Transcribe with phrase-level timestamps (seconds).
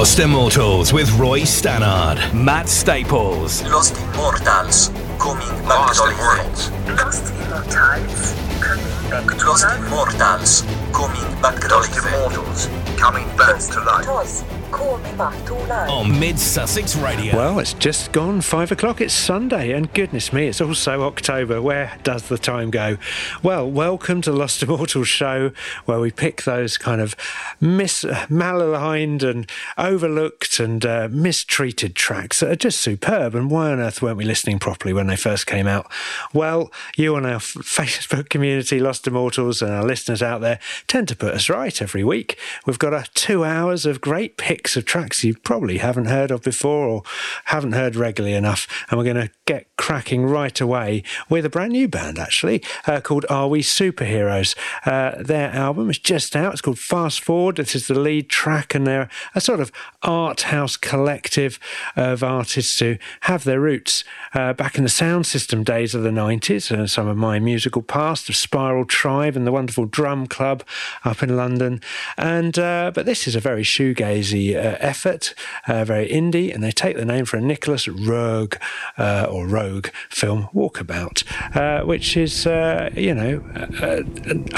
[0.00, 3.62] Lost Immortals with Roy Stannard, Matt Staples.
[3.64, 4.88] Lost Immortals,
[5.18, 6.70] coming back Lost to Immortals.
[6.88, 8.32] Lost Immortals,
[8.62, 9.76] coming back to Lost life.
[9.76, 10.62] Immortals,
[10.94, 12.06] coming back to Lost life.
[12.06, 14.04] Immortals, coming back to life.
[14.06, 15.90] Immortals, coming back to life.
[15.90, 17.36] On Mid Sussex Radio.
[17.36, 19.00] Well, it's just gone five o'clock.
[19.00, 21.60] It's Sunday, and goodness me, it's also October.
[21.60, 22.96] Where does the time go?
[23.42, 25.52] Well, welcome to Lost Immortals show,
[25.84, 27.16] where we pick those kind of
[27.60, 33.34] mis malaligned and overlooked and uh, mistreated tracks that are just superb.
[33.34, 35.90] And why on earth weren't we listening properly when they first came out?
[36.32, 41.08] Well, you and our f- Facebook community, Lost Immortals, and our listeners out there tend
[41.08, 42.38] to put us right every week.
[42.66, 46.42] We've got a two hours of great picks of tracks you probably haven't heard of
[46.42, 47.02] before or
[47.46, 48.66] haven't heard regularly enough.
[48.88, 53.00] And we're going to get cracking right away with a brand new band, actually, uh,
[53.00, 54.54] called Are We Superheroes?
[54.84, 56.52] Uh, their album is just out.
[56.52, 57.56] It's called Fast Forward.
[57.56, 61.58] This is the lead track, and they're a sort of art house collective
[61.96, 64.04] of artists who have their roots
[64.34, 67.82] uh, back in the sound system days of the 90s and some of my musical
[67.82, 70.62] past of Spiral Tribe and the wonderful Drum Club
[71.04, 71.80] up in London.
[72.16, 75.34] And uh, but this is a very shoegazy uh, effort,
[75.66, 78.56] uh, very indie, and they take the name from a Nicholas Rogue
[78.98, 81.24] uh, or Rogue film, Walkabout,
[81.56, 83.42] uh, which is uh, you know
[83.82, 84.02] uh,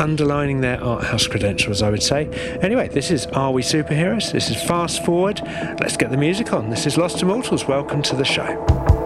[0.00, 2.26] underlining their art house credentials, I would say.
[2.62, 4.32] Anyway, this is Are We Superheroes?
[4.32, 5.40] This is Fast Forward.
[5.80, 6.70] Let's get the music on.
[6.70, 7.66] This is Lost Immortals.
[7.66, 9.01] Welcome to the show.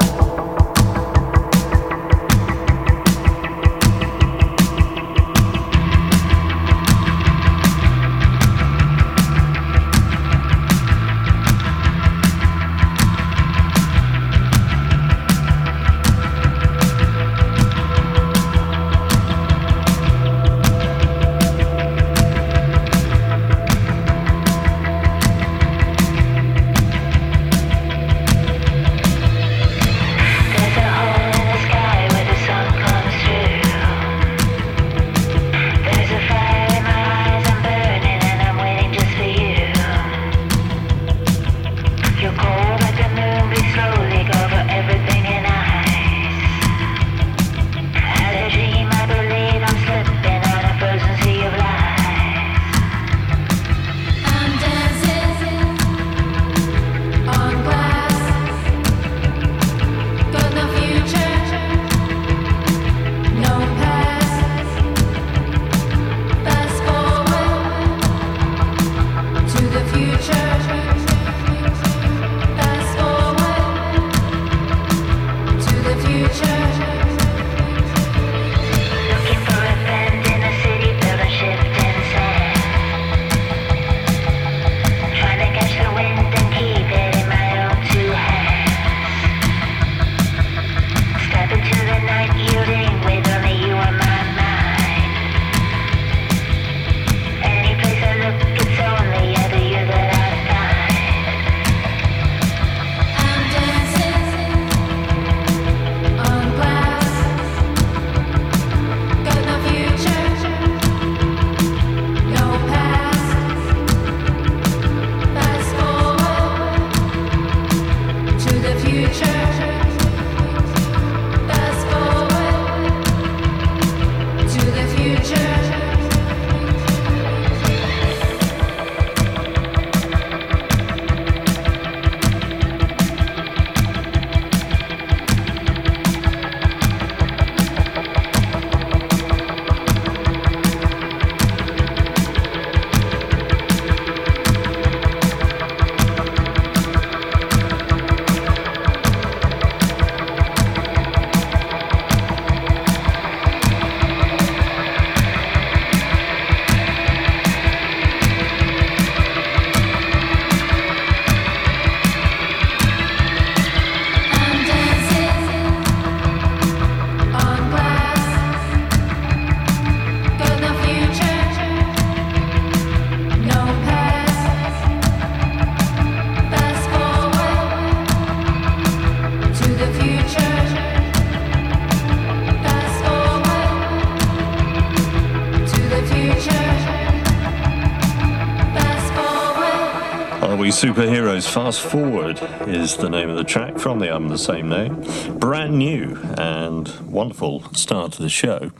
[190.76, 192.38] Superheroes Fast Forward
[192.68, 195.02] is the name of the track from the album the same name.
[195.38, 198.72] Brand new and wonderful start to the show.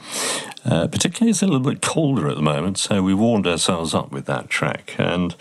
[0.66, 4.12] Uh, particularly, it's a little bit colder at the moment, so we warmed ourselves up
[4.12, 4.94] with that track.
[4.98, 5.34] And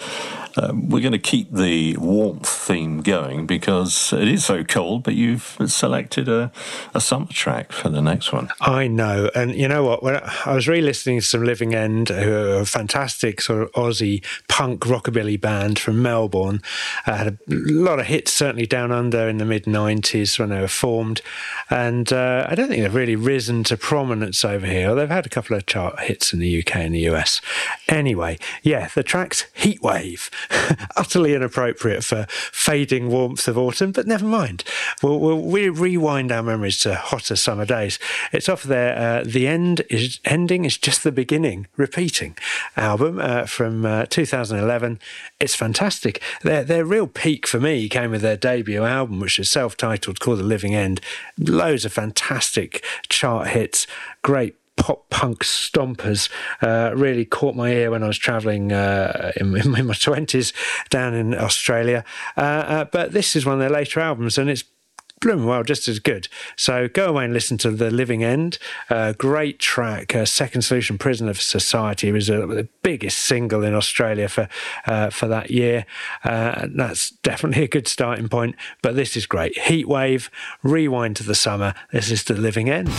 [0.58, 5.16] Um, we're going to keep the warmth theme going because it is so cold, but
[5.16, 6.52] you've selected a,
[6.94, 8.50] a summer track for the next one.
[8.62, 10.04] I know, and you know what?
[10.04, 10.16] When
[10.46, 14.82] I was re-listening to some Living End, who are a fantastic sort of Aussie punk
[14.82, 16.62] rockabilly band from Melbourne,
[17.06, 20.62] uh, had a lot of hits certainly down under in the mid '90s when they
[20.62, 21.22] were formed,
[21.70, 24.96] and uh, I don't think they've really risen to prominence over here.
[24.96, 27.42] They've had a couple of chart hits in the UK and the US.
[27.88, 30.30] Anyway, yeah, the track's Heatwave,
[30.96, 34.64] utterly inappropriate for fading warmth of autumn, but never mind.
[35.02, 38.00] We'll, we'll we rewind our memories to hotter summer days.
[38.32, 38.98] It's off there.
[38.98, 41.68] Uh, the end is ending is just the beginning.
[41.78, 42.38] Repeating
[42.76, 45.00] album uh, from uh, 2011.
[45.40, 46.22] It's fantastic.
[46.42, 50.40] Their their real peak for me came with their debut album, which is self-titled, called
[50.40, 51.02] The Living End.
[51.38, 53.88] Loads of fantastic chart hits.
[54.22, 56.30] Great pop punk stompers
[56.62, 60.54] uh, really caught my ear when I was travelling uh, in, in my twenties
[60.90, 62.04] down in Australia.
[62.38, 64.64] Uh, uh, but this is one of their later albums, and it's
[65.22, 66.28] blooming well just as good.
[66.56, 68.58] So go away and listen to The Living End.
[68.90, 70.14] Uh, great track.
[70.14, 74.48] Uh, Second Solution, Prisoner of Society was uh, the biggest single in Australia for
[74.86, 75.86] uh, for that year.
[76.24, 78.56] Uh, that's definitely a good starting point.
[78.82, 79.56] But this is great.
[79.58, 80.30] Heatwave.
[80.64, 81.74] Rewind to the summer.
[81.92, 82.90] This is The Living End.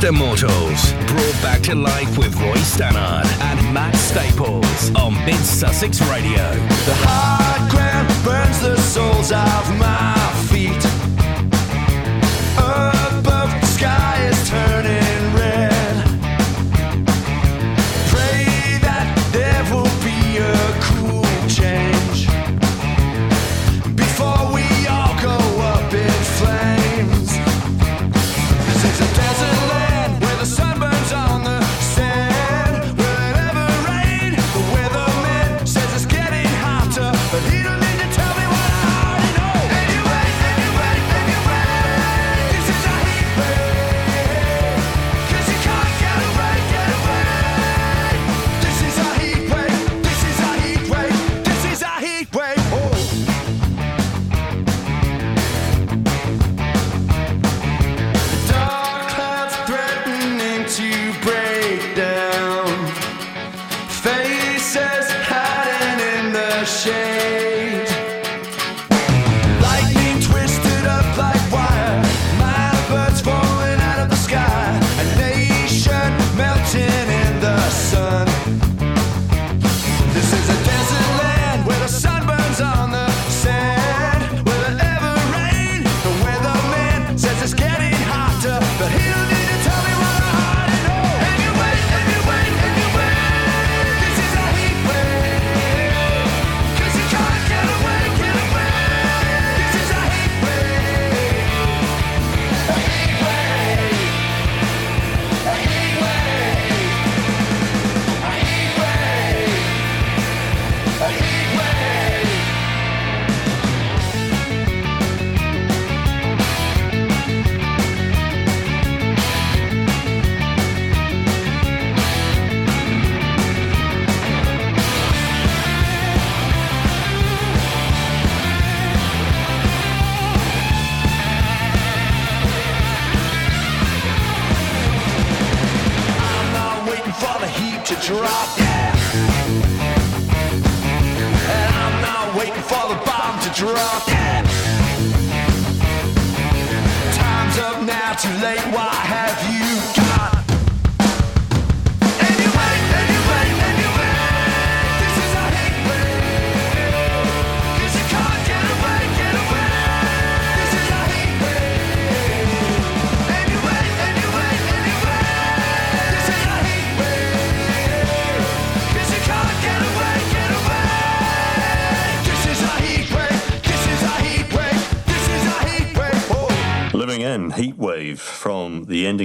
[0.00, 6.00] Lost Immortals, brought back to life with Roy Stannard and Matt Staples on Mid Sussex
[6.08, 6.54] Radio.
[6.86, 10.16] The hard ground burns the soles of my
[10.48, 10.82] feet.
[12.56, 14.99] Above, the sky is turning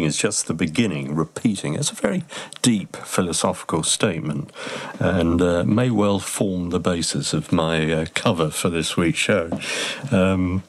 [0.03, 1.75] is just the beginning, repeating.
[1.75, 2.23] It's a very
[2.61, 4.51] deep philosophical statement
[4.99, 9.49] and uh, may well form the basis of my uh, cover for this week's show.
[10.11, 10.63] Um,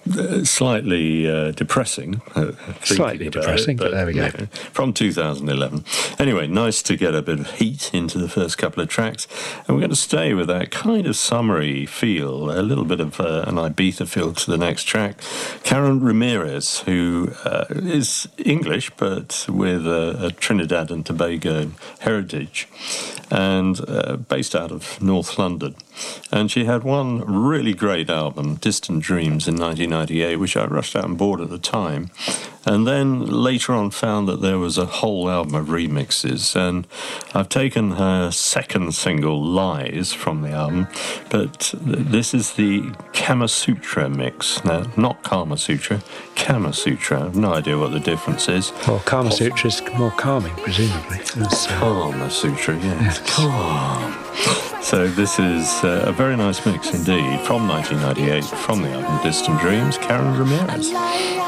[0.44, 2.22] slightly uh, depressing.
[2.34, 2.52] uh,
[2.84, 4.24] Slightly depressing, but there we go.
[4.26, 5.84] yeah, from 2011.
[6.18, 9.26] Anyway, nice to get a bit of heat into the first couple of tracks.
[9.66, 13.20] And we're going to stay with that kind of summery feel, a little bit of
[13.20, 15.16] uh, an Ibiza feel to the next track.
[15.64, 22.35] Karen Ramirez, who uh, is English, but with a, a Trinidad and Tobago heritage,
[23.30, 25.74] and uh, based out of North London.
[26.32, 31.04] And she had one really great album, Distant Dreams, in 1998, which I rushed out
[31.04, 32.10] and bought at the time.
[32.66, 36.56] And then later on found that there was a whole album of remixes.
[36.56, 36.86] And
[37.32, 40.88] I've taken her second single, Lies, from the album,
[41.30, 44.64] but this is the Kama Sutra mix.
[44.64, 46.02] Now, not Kama Sutra,
[46.34, 47.20] Kama Sutra.
[47.20, 48.72] I have no idea what the difference is.
[48.88, 51.20] Well, Kama Sutra is more calming, presumably.
[51.36, 53.20] Uh, Kama Sutra, yes.
[53.30, 54.25] Calm.
[54.86, 59.60] So this is uh, a very nice mix indeed from 1998 from the album Distant
[59.60, 61.45] Dreams, Karen Ramirez.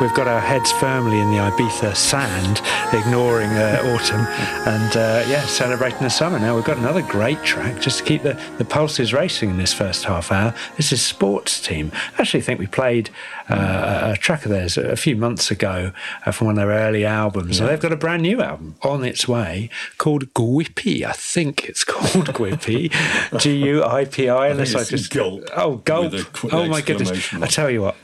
[0.00, 2.60] We've got our heads firmly in the Ibiza sand,
[2.92, 4.20] ignoring uh, autumn,
[4.66, 6.38] and uh, yeah, celebrating the summer.
[6.38, 9.72] Now we've got another great track just to keep the, the pulses racing in this
[9.72, 10.54] first half hour.
[10.76, 11.92] This is Sports Team.
[12.18, 13.10] I actually think we played
[13.48, 15.92] uh, a track of theirs a few months ago
[16.24, 17.58] uh, from one of their early albums.
[17.58, 21.04] So they've got a brand new album on its way called Gwippy.
[21.04, 22.90] I think it's called Gwippy.
[23.38, 24.48] G U I P I.
[24.48, 26.12] Unless I just Gulp Oh, gulp.
[26.14, 27.32] a Oh my goodness!
[27.34, 27.96] I tell you what.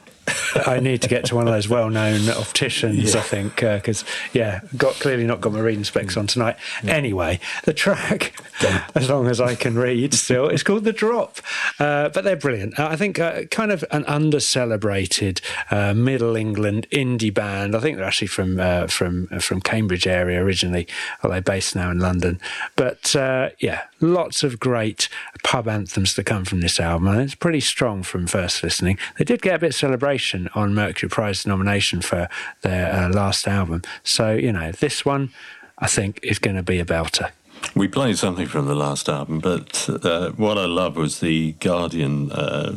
[0.66, 3.14] I need to get to one of those well-known opticians.
[3.14, 6.56] I think because yeah, got clearly not got my reading specs on tonight.
[6.84, 8.34] Anyway, the track,
[8.94, 11.38] as long as I can read, still, it's called the Drop.
[11.78, 12.78] Uh, but they're brilliant.
[12.78, 17.74] Uh, I think uh, kind of an under-celebrated uh, Middle England indie band.
[17.76, 20.86] I think they're actually from uh, from uh, from Cambridge area originally,
[21.22, 22.40] although they're based now in London.
[22.76, 25.08] But uh, yeah, lots of great
[25.42, 28.98] pub anthems to come from this album, and it's pretty strong from first listening.
[29.18, 32.28] They did get a bit of celebration on Mercury Prize nomination for
[32.62, 35.30] their uh, last album, so you know this one,
[35.78, 37.30] I think, is going to be a belter.
[37.74, 42.32] We played something from the last album, but uh, what I love was the Guardian
[42.32, 42.74] uh,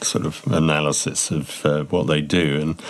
[0.00, 2.60] sort of analysis of uh, what they do.
[2.60, 2.80] And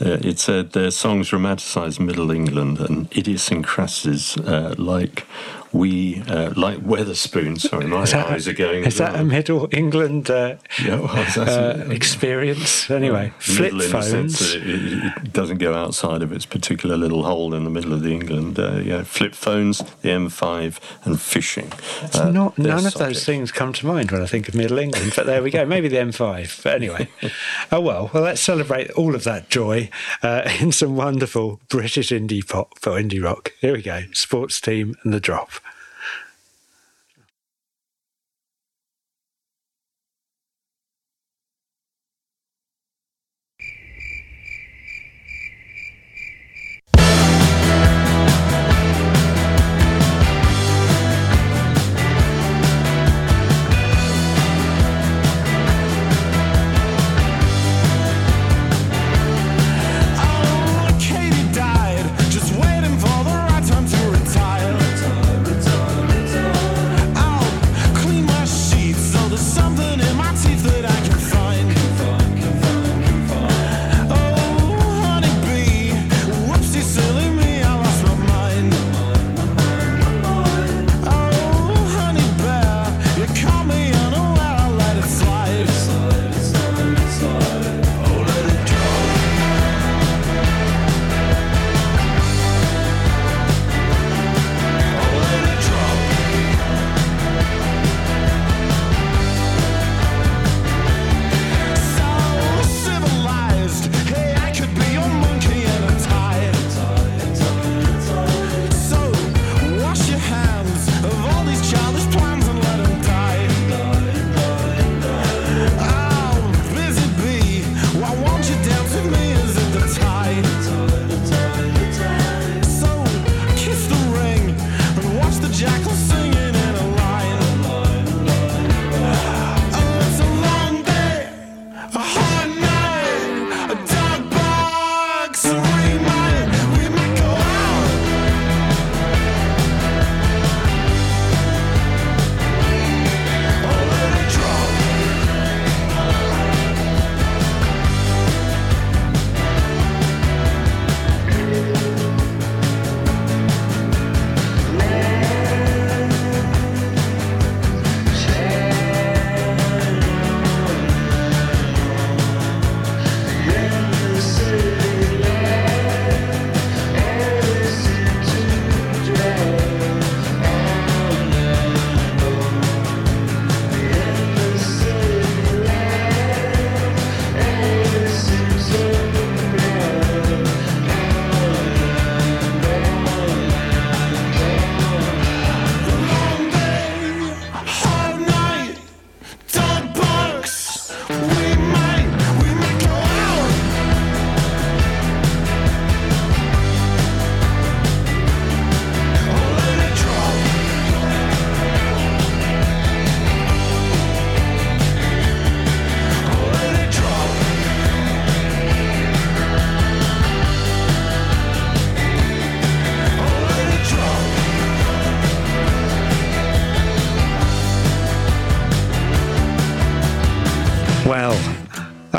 [0.00, 5.24] uh, it said their songs romanticise Middle England and idiosyncrasies uh, like
[5.72, 7.60] we, uh, like Wetherspoon.
[7.60, 8.84] Sorry, my that, eyes are going.
[8.84, 12.90] is that a Middle England uh, Yeah, well, uh, a- experience?
[12.90, 14.54] Anyway, flip Middle in the sense phones.
[14.54, 14.62] it,
[15.26, 18.58] it doesn't go outside of its particular little hole in the middle of the England.
[18.58, 21.72] Uh, yeah, flip phones, the M5, and fishing.
[22.14, 25.12] Uh, not none of those things come to mind when I think of Middle England,
[25.16, 25.64] but there we go.
[25.66, 26.62] Maybe the M5.
[26.62, 27.08] But anyway,
[27.72, 28.10] oh well.
[28.12, 29.90] Well, let's celebrate all of that joy
[30.22, 33.52] uh, in some wonderful British indie pop for indie rock.
[33.60, 34.04] Here we go.
[34.12, 35.50] Sports team and the drop.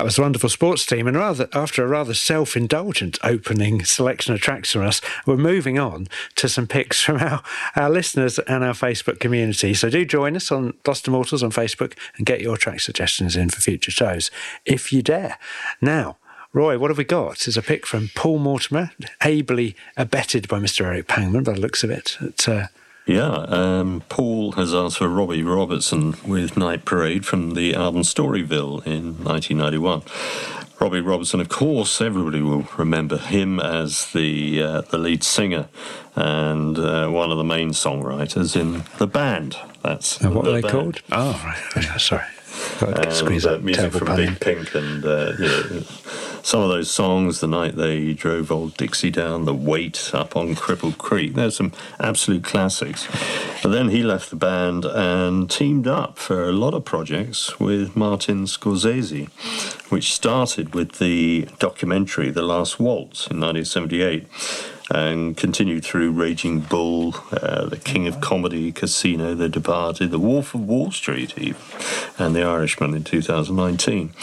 [0.10, 4.72] Was a wonderful sports team, and rather after a rather self-indulgent opening selection of tracks
[4.72, 7.44] from us, we're moving on to some picks from our,
[7.76, 9.76] our listeners and our Facebook community.
[9.76, 13.50] So do join us on Lost Immortals on Facebook and get your track suggestions in
[13.50, 14.32] for future shows
[14.66, 15.38] if you dare.
[15.80, 16.18] Now.
[16.52, 17.48] Roy, what have we got?
[17.48, 18.90] Is a pick from Paul Mortimer,
[19.24, 20.84] ably abetted by Mr.
[20.84, 22.18] Eric Pangman by the looks of it.
[22.48, 22.66] Uh,
[23.10, 28.86] Yeah, um, Paul has asked for Robbie Robertson with Night Parade from the album Storyville
[28.86, 30.04] in 1991.
[30.80, 35.70] Robbie Robertson, of course, everybody will remember him as the uh, the lead singer
[36.16, 39.58] and uh, one of the main songwriters in the band.
[39.82, 40.72] That's And what the are they band.
[40.72, 41.02] called?
[41.12, 41.84] Oh, right.
[42.00, 42.22] Sorry.
[42.80, 44.16] Got to And, squeeze uh, music from in.
[44.16, 45.84] Big Pink and uh, you know,
[46.44, 50.56] some of those songs, the night they drove old Dixie down, the weight up on
[50.56, 51.34] Cripple Creek.
[51.36, 53.08] There's some absolute classics.
[53.62, 57.96] But then he left the band and teamed up for a lot of projects with
[57.96, 59.30] Martin Scorsese,
[59.92, 64.28] which started with the documentary The Last Waltz in 1978
[64.90, 70.54] and continued through Raging Bull, uh, The King of Comedy, Casino, The Departed, The Wolf
[70.54, 71.62] of Wall Street, even,
[72.18, 74.14] and The Irishman in 2019.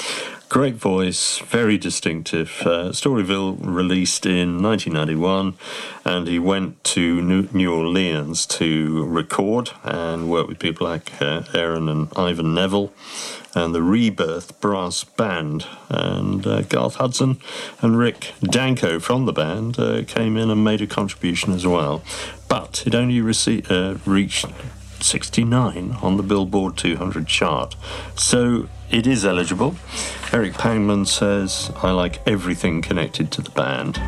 [0.49, 2.63] Great voice, very distinctive.
[2.63, 5.55] Uh, Storyville released in 1991,
[6.05, 11.89] and he went to New Orleans to record and work with people like uh, Aaron
[11.89, 12.93] and Ivan Neville
[13.57, 15.67] and the Rebirth Brass Band.
[15.89, 17.39] And uh, Garth Hudson
[17.81, 22.05] and Rick Danko from the band uh, came in and made a contribution as well.
[22.49, 24.47] But it only rece- uh, reached
[25.01, 27.75] 69 on the Billboard 200 chart.
[28.15, 29.75] So it is eligible.
[30.33, 34.01] Eric Pangman says, I like everything connected to the band.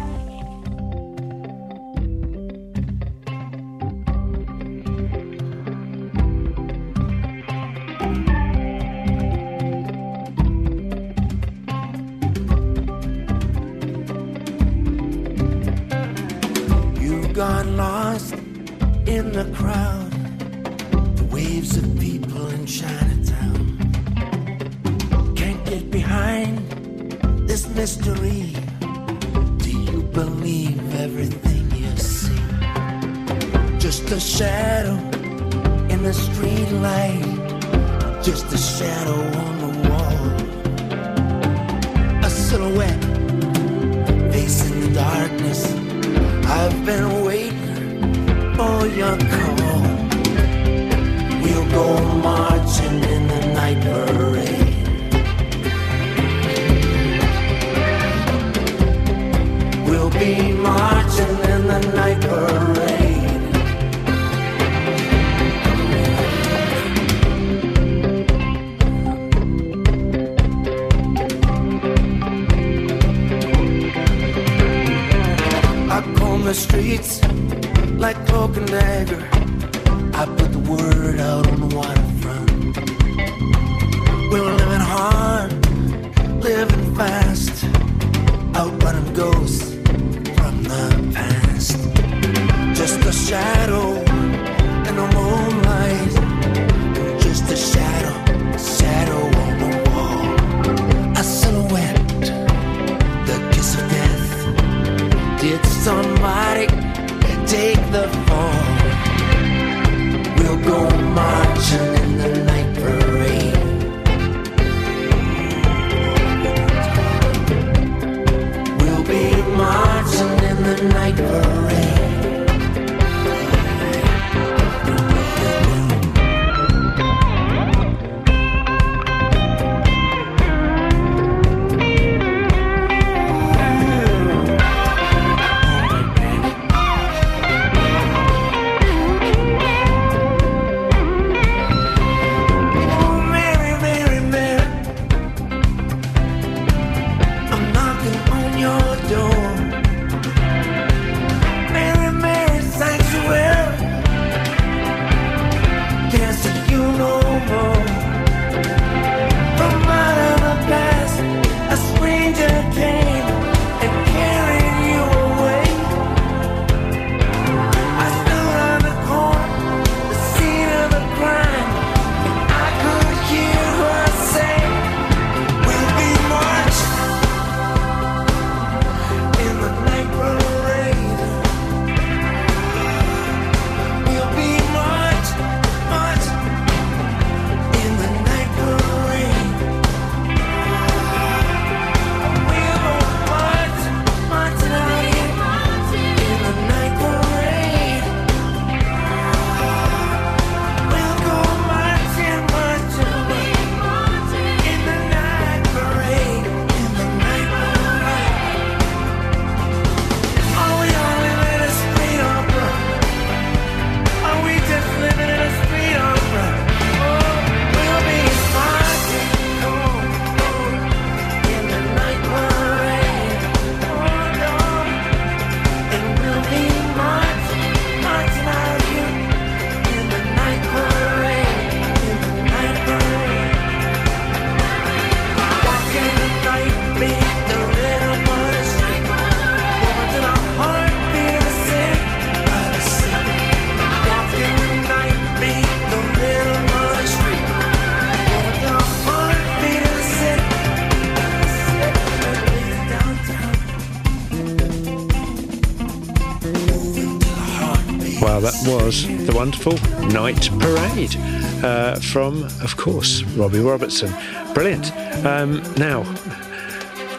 [258.51, 259.75] That was the wonderful
[260.09, 261.15] Night Parade
[261.63, 264.11] uh, from, of course, Robbie Robertson.
[264.55, 264.91] Brilliant.
[265.27, 266.05] Um, now,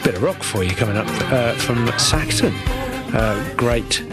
[0.03, 2.53] bit of rock for you coming up uh, from Saxon.
[3.13, 4.03] Uh, great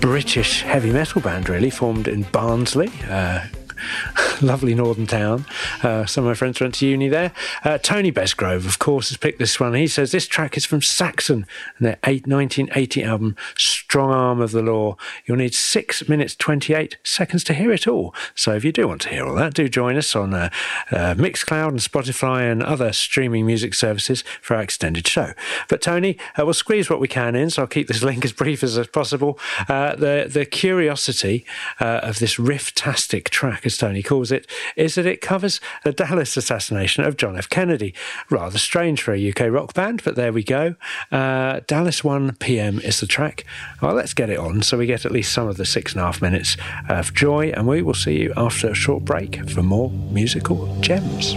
[0.00, 2.92] British heavy metal band, really, formed in Barnsley.
[3.08, 3.46] Uh,
[4.42, 5.44] lovely northern town.
[5.82, 7.32] Uh, some of my friends went to uni there.
[7.64, 9.74] Uh, Tony Besgrove, of course, has picked this one.
[9.74, 11.46] He says this track is from Saxon
[11.78, 13.36] and their eight, 1980 album,
[13.88, 14.98] Strong Arm of the Law.
[15.24, 18.14] You'll need six minutes 28 seconds to hear it all.
[18.34, 20.50] So if you do want to hear all that, do join us on uh,
[20.90, 25.32] uh, Mixcloud and Spotify and other streaming music services for our extended show.
[25.70, 28.32] But Tony, uh, we'll squeeze what we can in, so I'll keep this link as
[28.34, 29.38] brief as possible.
[29.70, 31.46] Uh, the the curiosity
[31.80, 34.46] uh, of this riff-tastic track, as Tony calls it,
[34.76, 37.48] is that it covers the Dallas assassination of John F.
[37.48, 37.94] Kennedy.
[38.28, 40.74] Rather strange for a UK rock band, but there we go.
[41.10, 42.80] Uh, Dallas 1 p.m.
[42.80, 43.46] is the track.
[43.80, 46.00] Well, let's get it on so we get at least some of the six and
[46.02, 46.56] a half minutes
[46.88, 51.34] of joy, and we will see you after a short break for more musical gems.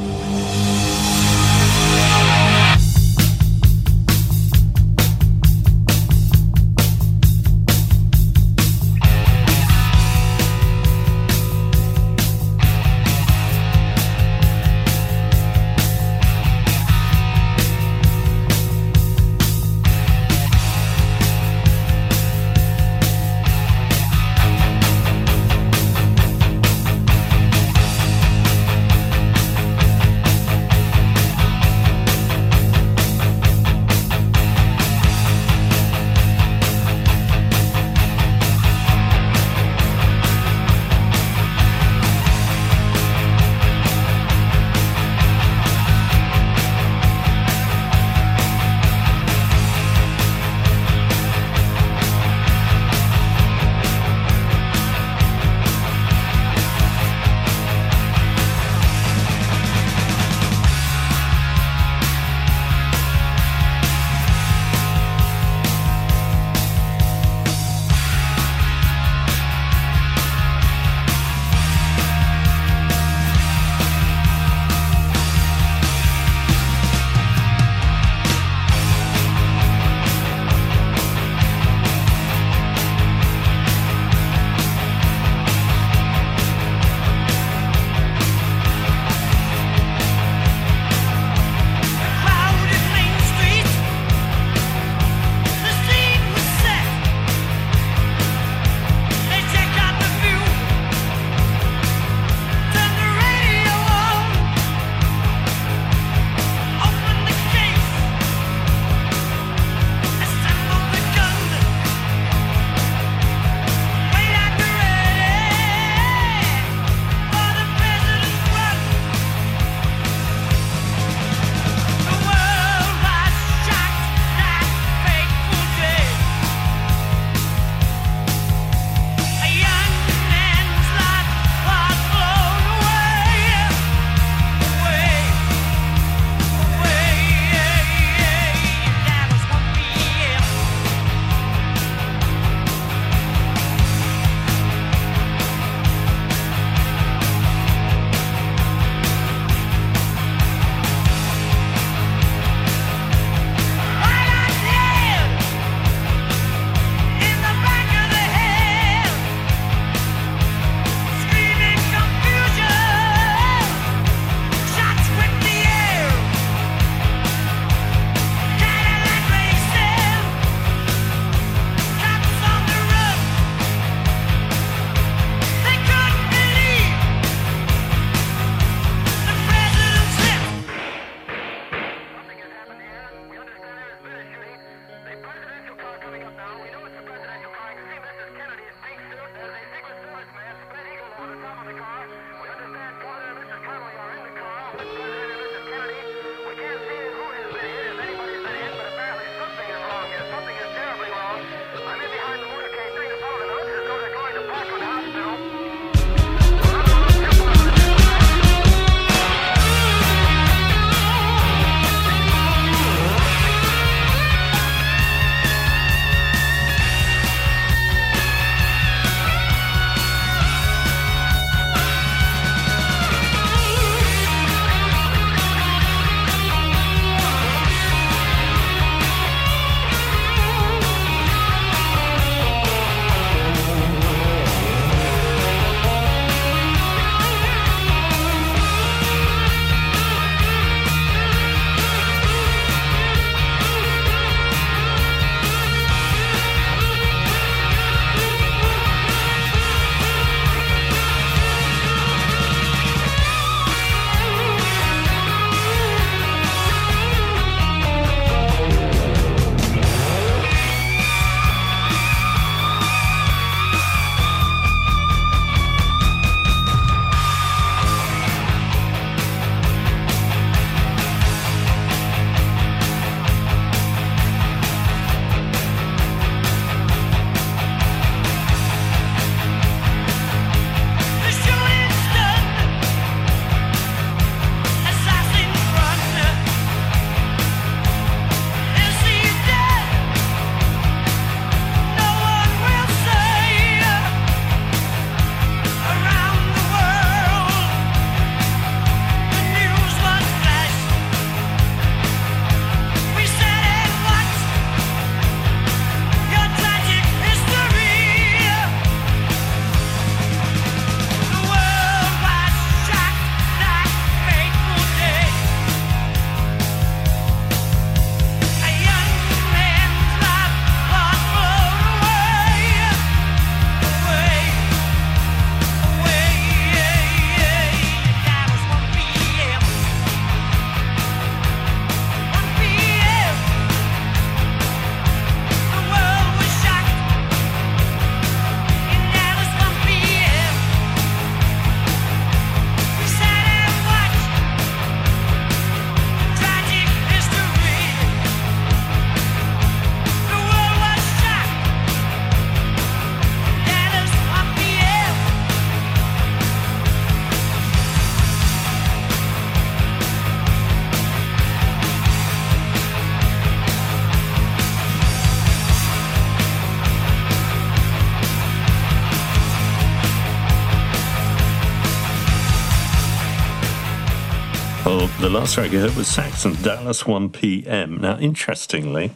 [375.42, 377.98] Last track you heard was Saxon, Dallas 1 p.m.
[377.98, 379.12] Now, interestingly,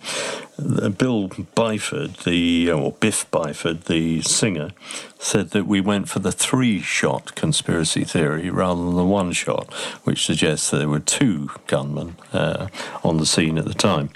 [0.58, 4.72] uh, Bill Byford, the or Biff Byford, the singer,
[5.20, 9.72] said that we went for the three-shot conspiracy theory rather than the one-shot,
[10.04, 12.70] which suggests that there were two gunmen uh,
[13.04, 14.10] on the scene at the time.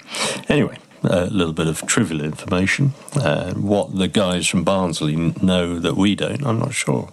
[0.48, 0.78] Anyway.
[1.02, 2.92] A little bit of trivial information.
[3.16, 7.10] Uh, what the guys from Barnsley know that we don't, I'm not sure.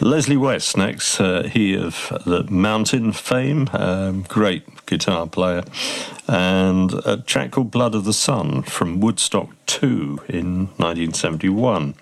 [0.00, 5.62] Leslie West next, uh, he of the Mountain fame, um, great guitar player,
[6.30, 11.96] and a track called Blood of the Sun from Woodstock 2 in 1971.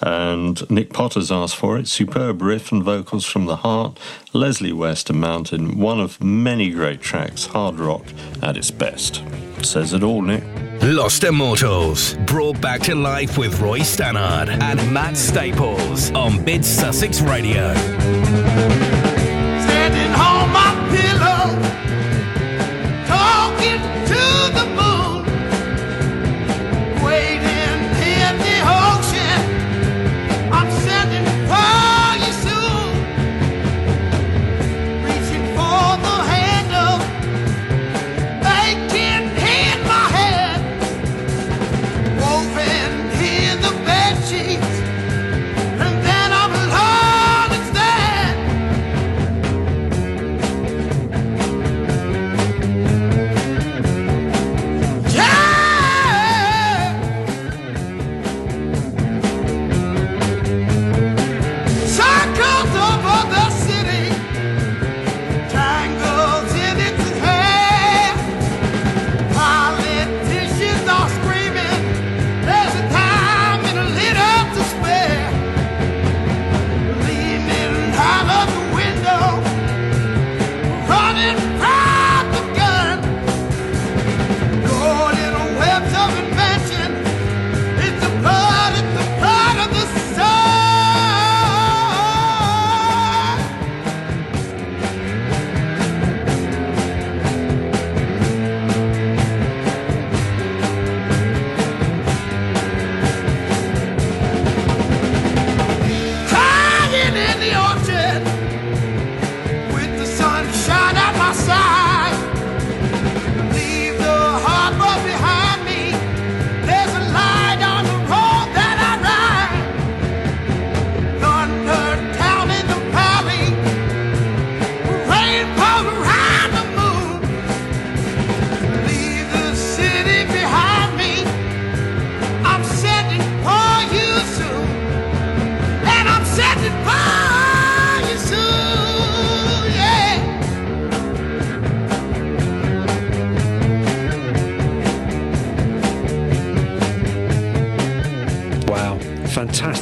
[0.00, 1.88] And Nick Potter's asked for it.
[1.88, 3.98] Superb riff and vocals from the heart.
[4.32, 8.04] Leslie West and Mountain, one of many great tracks, hard rock
[8.42, 9.24] at its best.
[9.62, 10.44] Says it all, Nick.
[10.80, 17.20] Lost Immortals, brought back to life with Roy Stannard and Matt Staples on Mid Sussex
[17.20, 17.74] Radio.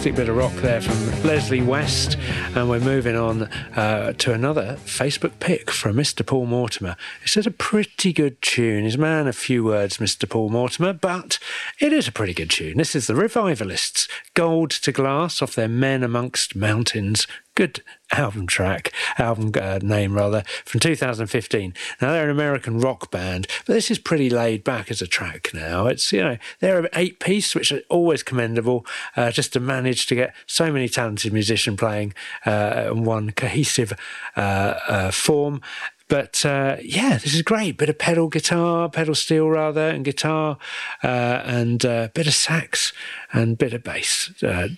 [0.07, 2.17] Fantastic bit of rock there from Leslie West.
[2.55, 3.45] And we're moving on
[3.75, 6.25] uh, to another Facebook pick from Mr.
[6.25, 6.97] Paul Mortimer.
[7.25, 8.85] It says a pretty good tune.
[8.85, 10.29] His man, a few words, Mr.
[10.29, 11.41] Paul Mortimer, but
[11.81, 12.79] it is a pretty good tune.
[12.79, 17.27] This is the Revivalists, Gold to Glass off their Men Amongst Mountains.
[17.57, 17.83] Good
[18.13, 21.73] album track, album uh, name rather, from 2015.
[22.03, 25.49] Now they're an American rock band, but this is pretty laid back as a track
[25.55, 25.87] now.
[25.87, 28.85] It's, you know, they're an eight piece, which is always commendable,
[29.17, 32.13] uh, just to manage to get so many talented musicians playing
[32.45, 33.95] uh, in one cohesive
[34.37, 34.41] uh,
[34.87, 35.63] uh, form.
[36.09, 37.79] But uh, yeah, this is great.
[37.79, 40.59] Bit of pedal guitar, pedal steel rather, and guitar,
[41.03, 42.93] uh, and a bit of sax
[43.33, 44.69] and bit of bass, uh,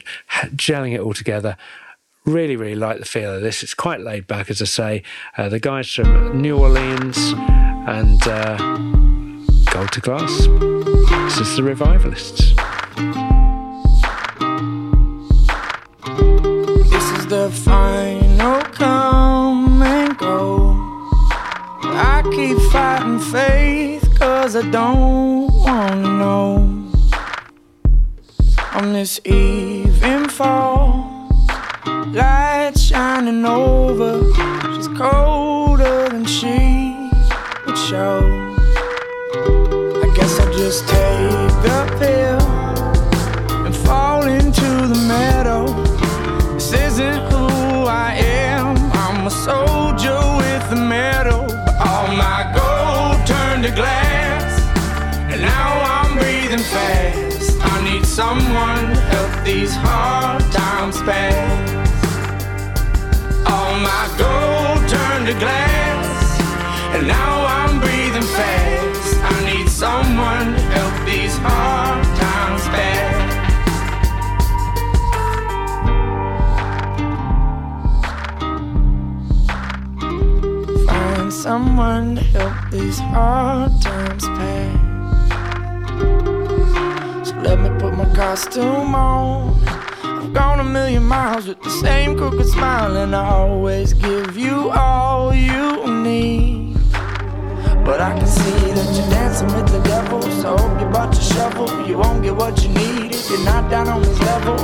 [0.54, 1.56] gelling it all together.
[2.28, 3.62] Really, really like the feel of this.
[3.62, 5.02] It's quite laid back, as I say.
[5.38, 7.16] Uh, the guys from New Orleans
[7.88, 8.58] and uh,
[9.72, 10.46] Gold to Glass.
[11.24, 12.54] This is the Revivalists.
[16.90, 20.76] This is the final come and go.
[21.82, 26.92] I keep fighting faith cause I don't wanna know.
[28.74, 31.07] On this eve in fall,
[32.12, 34.22] light shining over.
[34.74, 37.10] She's colder than she
[37.66, 38.20] would show.
[40.02, 45.66] I guess I'll just take the pill and fall into the meadow.
[46.54, 47.46] This isn't who
[47.86, 48.76] I am.
[48.92, 51.42] I'm a soldier with a medal.
[51.86, 54.60] All my gold turned to glass.
[55.32, 57.58] And now I'm breathing fast.
[57.60, 61.67] I need someone to help these hard times pass
[63.82, 66.40] my gold turned to glass,
[66.94, 69.16] and now I'm breathing fast.
[69.22, 73.16] I need someone to help these hard times pass.
[80.86, 84.88] Find someone to help these hard times pass.
[87.28, 89.58] So let me put my costume on.
[90.28, 94.68] I've gone a million miles with the same crooked smile, and I always give you
[94.68, 96.74] all you need.
[97.82, 100.20] But I can see that you're dancing with the devil.
[100.42, 101.88] So hope you bought your shovel.
[101.88, 104.58] You won't get what you need if you're not down on his level.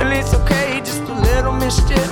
[0.00, 2.10] And it's okay, just a little mischief.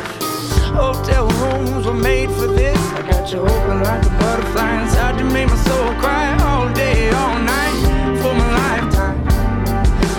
[0.76, 2.76] Hotel rooms were made for this.
[2.92, 5.18] I got you open like a butterfly inside.
[5.18, 9.24] You made my soul cry all day, all night for my lifetime.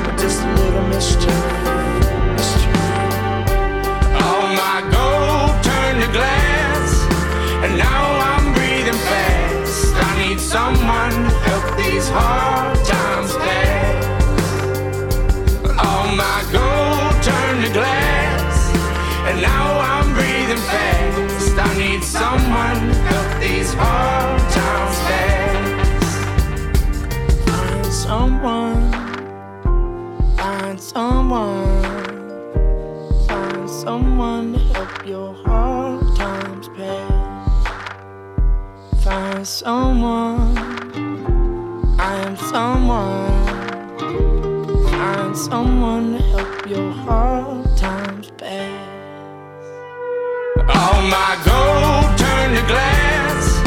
[0.04, 1.61] But just a little mischief.
[10.52, 11.16] Someone
[11.48, 14.04] help these hard times pass.
[15.86, 18.58] All my gold turned to glass,
[19.28, 21.58] and now I'm breathing fast.
[21.58, 26.10] I need someone help these hard times pass.
[27.48, 28.92] Find someone,
[30.36, 31.82] find someone,
[33.26, 35.81] find someone to help your hard
[39.12, 40.58] Find someone,
[42.00, 43.98] I am someone.
[44.88, 49.66] Find someone to help your hard times pass.
[50.56, 53.58] All my gold turned to glass,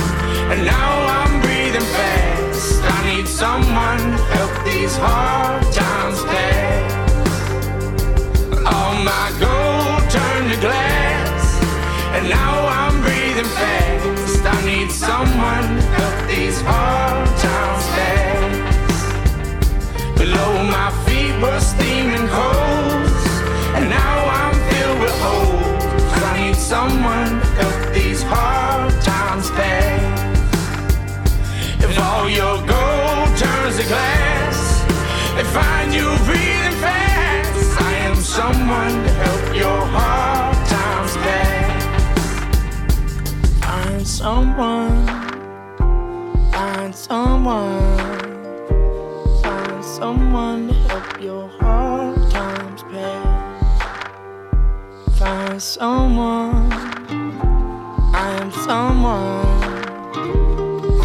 [0.50, 2.82] and now I'm breathing fast.
[2.82, 5.63] I need someone to help these hard
[35.94, 37.80] you breathing fast.
[37.80, 41.82] I am someone to help your hard times pass.
[43.64, 45.06] Find someone,
[46.52, 47.98] find someone,
[49.42, 53.44] find someone to help your hard times pass.
[55.18, 56.72] Find someone,
[58.24, 59.44] I am someone.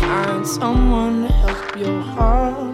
[0.02, 2.69] Find someone to help your hard.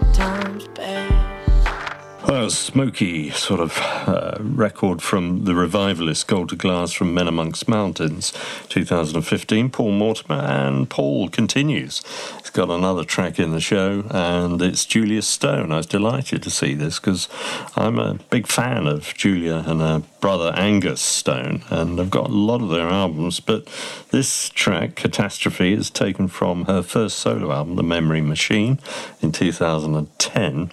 [2.28, 7.28] Well, a smoky sort of uh, record from the revivalist Gold to Glass from Men
[7.28, 8.32] Amongst Mountains,
[8.68, 9.70] 2015.
[9.70, 12.02] Paul Mortimer and Paul continues.
[12.38, 15.70] He's got another track in the show, and it's Julia Stone.
[15.70, 17.28] I was delighted to see this because
[17.76, 22.32] I'm a big fan of Julia and her brother Angus Stone, and I've got a
[22.32, 23.38] lot of their albums.
[23.38, 23.68] But
[24.10, 28.80] this track, Catastrophe, is taken from her first solo album, The Memory Machine,
[29.22, 30.72] in 2010.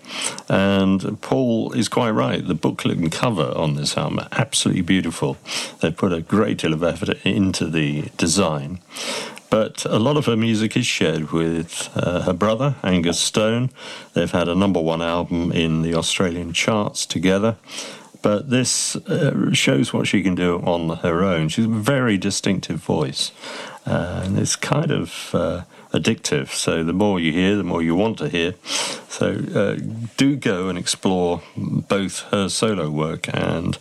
[0.49, 1.42] And Paul
[1.73, 2.45] is quite right.
[2.45, 5.37] The booklet and cover on this album are absolutely beautiful.
[5.81, 8.79] They put a great deal of effort into the design.
[9.49, 13.69] But a lot of her music is shared with uh, her brother, Angus Stone.
[14.13, 17.57] They've had a number one album in the Australian charts together.
[18.23, 21.49] But this uh, shows what she can do on her own.
[21.49, 23.31] She's a very distinctive voice.
[23.85, 25.63] Uh, and it's kind of uh,
[25.93, 26.49] addictive.
[26.49, 28.55] So the more you hear, the more you want to hear.
[29.07, 29.77] So uh,
[30.17, 33.77] do go and explore both her solo work and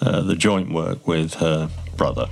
[0.00, 2.28] uh, the joint work with her brother.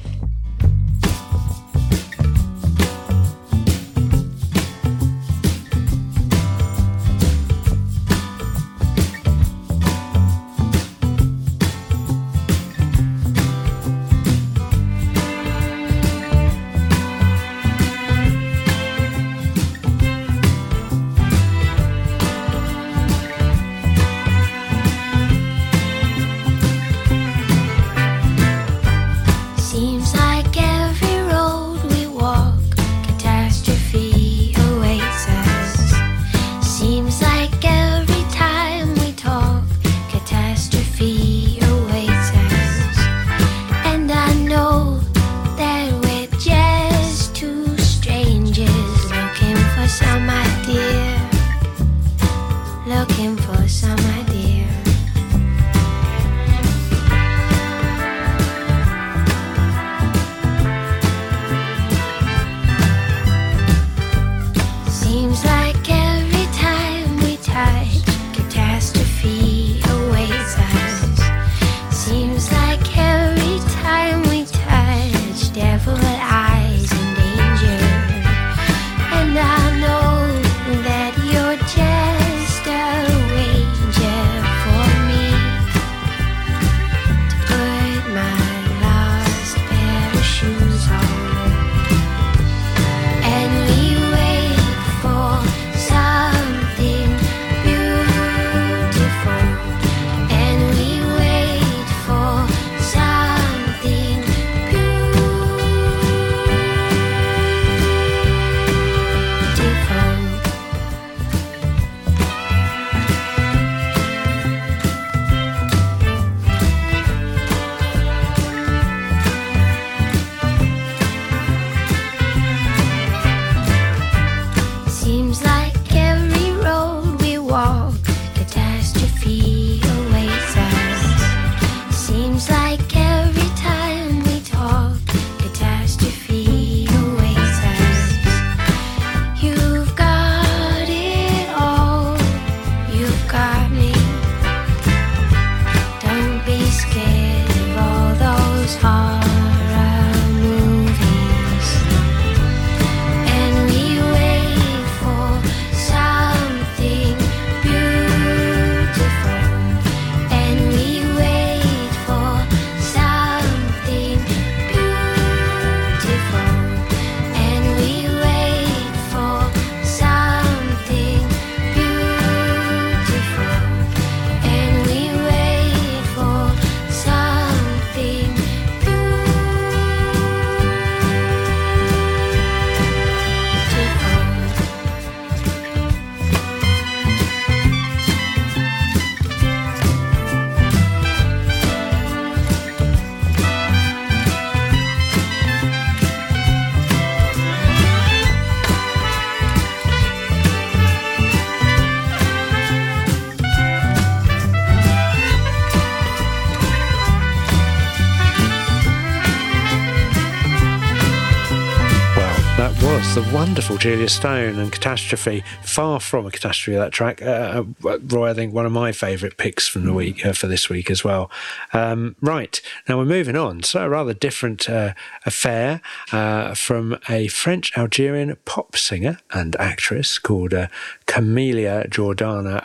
[213.85, 215.45] Julia Stone and Catastrophe.
[215.63, 217.21] Far from a catastrophe, that track.
[217.21, 220.47] Uh, uh, Roy, I think one of my favourite picks from the week uh, for
[220.47, 221.31] this week as well.
[221.75, 222.59] Um, right,
[222.89, 223.63] now we're moving on.
[223.63, 224.95] So, a rather different uh,
[225.27, 225.83] affair
[226.13, 230.69] uh, from a French Algerian pop singer and actress called uh,
[231.05, 232.65] Camelia Jordana.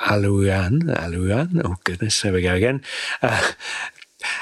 [0.00, 2.82] Alouan, Alouan, oh goodness, there we go again.
[3.22, 3.52] Uh,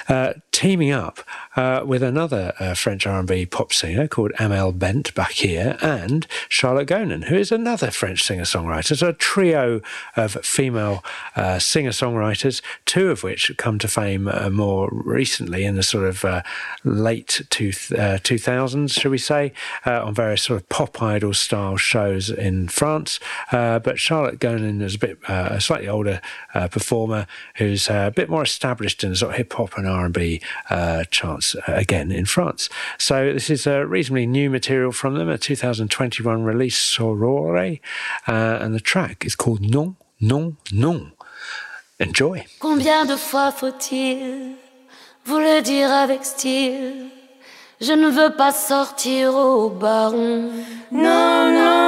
[0.08, 1.20] uh, teaming up
[1.54, 6.88] uh, with another uh, French R&B pop singer called Amel Bent back here, and Charlotte
[6.88, 8.96] Gonin, who is another French singer-songwriter.
[8.96, 9.82] So a trio
[10.16, 11.04] of female
[11.36, 16.24] uh, singer-songwriters, two of which come to fame uh, more recently in the sort of
[16.24, 16.42] uh,
[16.84, 19.52] late two, uh, 2000s, shall we say,
[19.84, 23.20] uh, on various sort of pop idol style shows in France.
[23.52, 26.22] Uh, but Charlotte Gonin is a bit uh, a slightly older
[26.54, 27.26] uh, performer
[27.56, 30.40] who's uh, a bit more established in sort of hip hop and R&B
[30.70, 32.68] uh, charts uh, again in France.
[32.98, 37.80] So this is a reasonably new material from them, a 2021 release, Sorore,
[38.28, 41.12] uh, and the track is called Non, Non, Non.
[41.98, 42.44] Enjoy.
[42.60, 44.52] Combien de fois faut-il
[45.24, 47.06] vous le dire avec style
[47.80, 50.50] Je ne veux pas sortir au baron.
[50.92, 51.85] Non, non, non,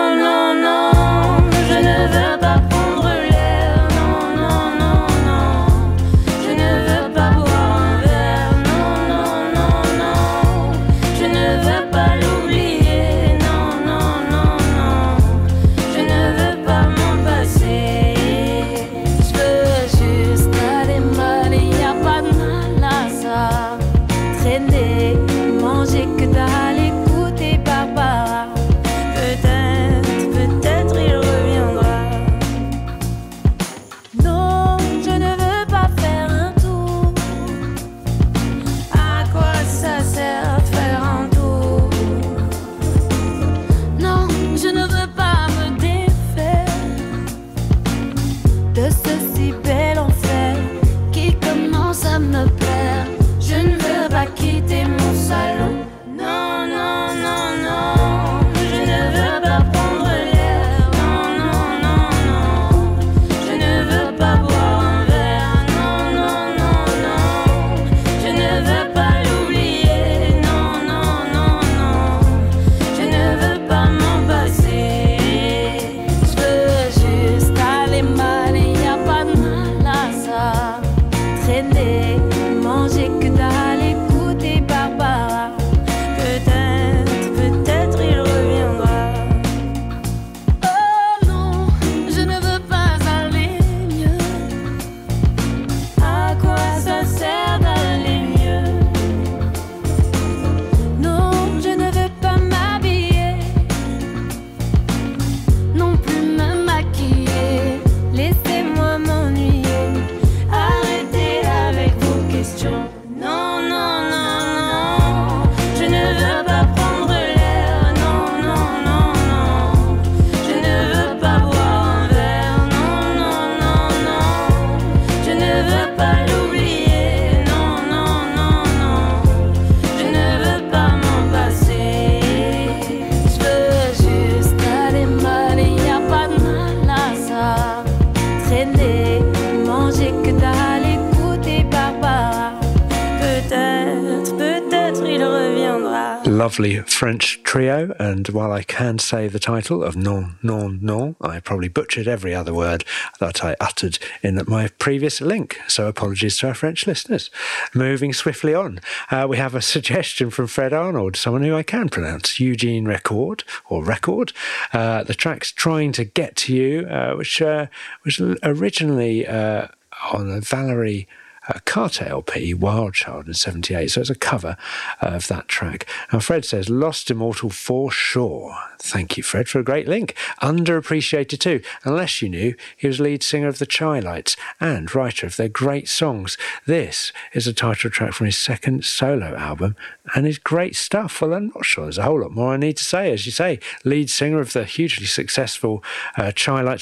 [146.99, 151.69] French trio, and while I can say the title of Non, Non, Non, I probably
[151.69, 152.85] butchered every other word
[153.21, 157.31] that I uttered in my previous link, so apologies to our French listeners.
[157.73, 158.81] Moving swiftly on,
[159.13, 163.45] uh, we have a suggestion from Fred Arnold, someone who I can pronounce, Eugene Record,
[163.69, 164.33] or Record.
[164.73, 167.67] Uh, the track's Trying to Get to You, uh, which uh,
[168.05, 169.69] was originally uh,
[170.13, 171.07] on a Valerie
[171.49, 173.91] uh, Carter LP, Wild Child in 78.
[173.91, 174.57] So it's a cover
[175.01, 175.87] of that track.
[176.13, 178.57] Now, Fred says, Lost Immortal for sure.
[178.79, 180.15] Thank you, Fred, for a great link.
[180.41, 185.37] Underappreciated too, unless you knew he was lead singer of the Chi-Lites and writer of
[185.37, 186.39] their great songs.
[186.67, 189.77] This is a title track from his second solo album
[190.15, 191.21] and is great stuff.
[191.21, 193.13] Well, I'm not sure there's a whole lot more I need to say.
[193.13, 195.83] As you say, lead singer of the hugely successful
[196.17, 196.33] uh,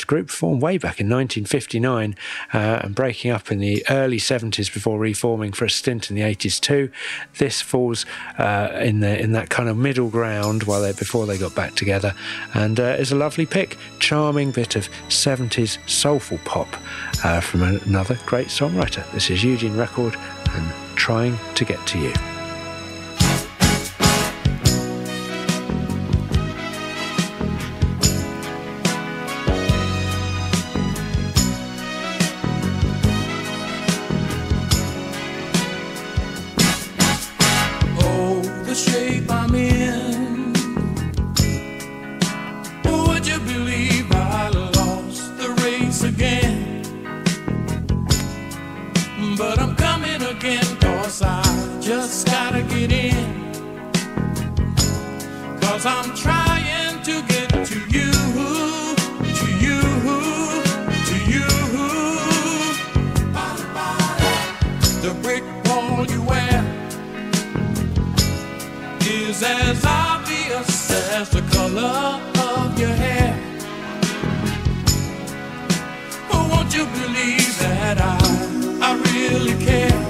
[0.06, 2.14] group formed way back in 1959
[2.52, 4.18] uh, and breaking up in the early
[4.56, 6.90] 70s before reforming for a stint in the 80s too.
[7.38, 8.06] This falls
[8.38, 11.74] uh, in the in that kind of middle ground while they before they got back
[11.74, 12.14] together,
[12.54, 16.68] and uh, is a lovely pick, charming bit of 70s soulful pop
[17.24, 19.10] uh, from another great songwriter.
[19.12, 20.16] This is Eugene Record
[20.50, 22.35] and trying to get to you.
[55.76, 58.10] Cause I'm trying to get to you,
[59.40, 59.80] to you,
[61.08, 61.46] to you.
[65.02, 66.64] The brick wall you wear
[69.02, 73.38] is as obvious as the color of your hair.
[76.32, 78.16] Oh, won't you believe that I,
[78.80, 80.05] I really care?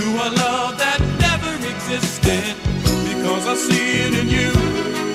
[0.00, 2.56] To a love that never existed
[3.04, 5.09] because I see it in you.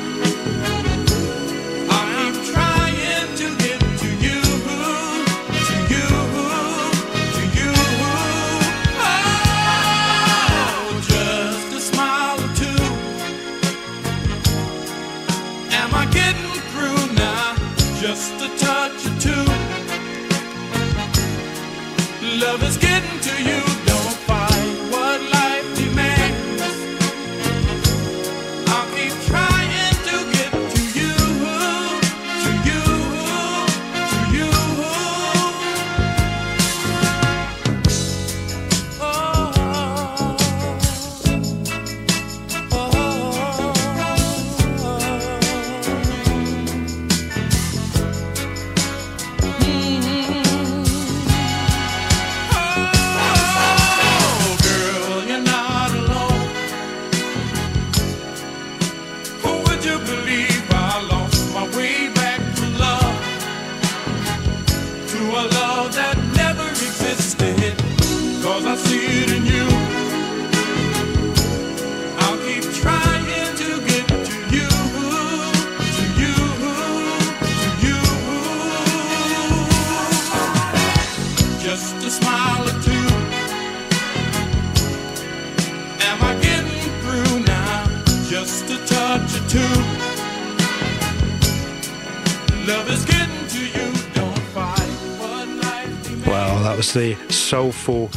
[96.95, 98.09] The soulful,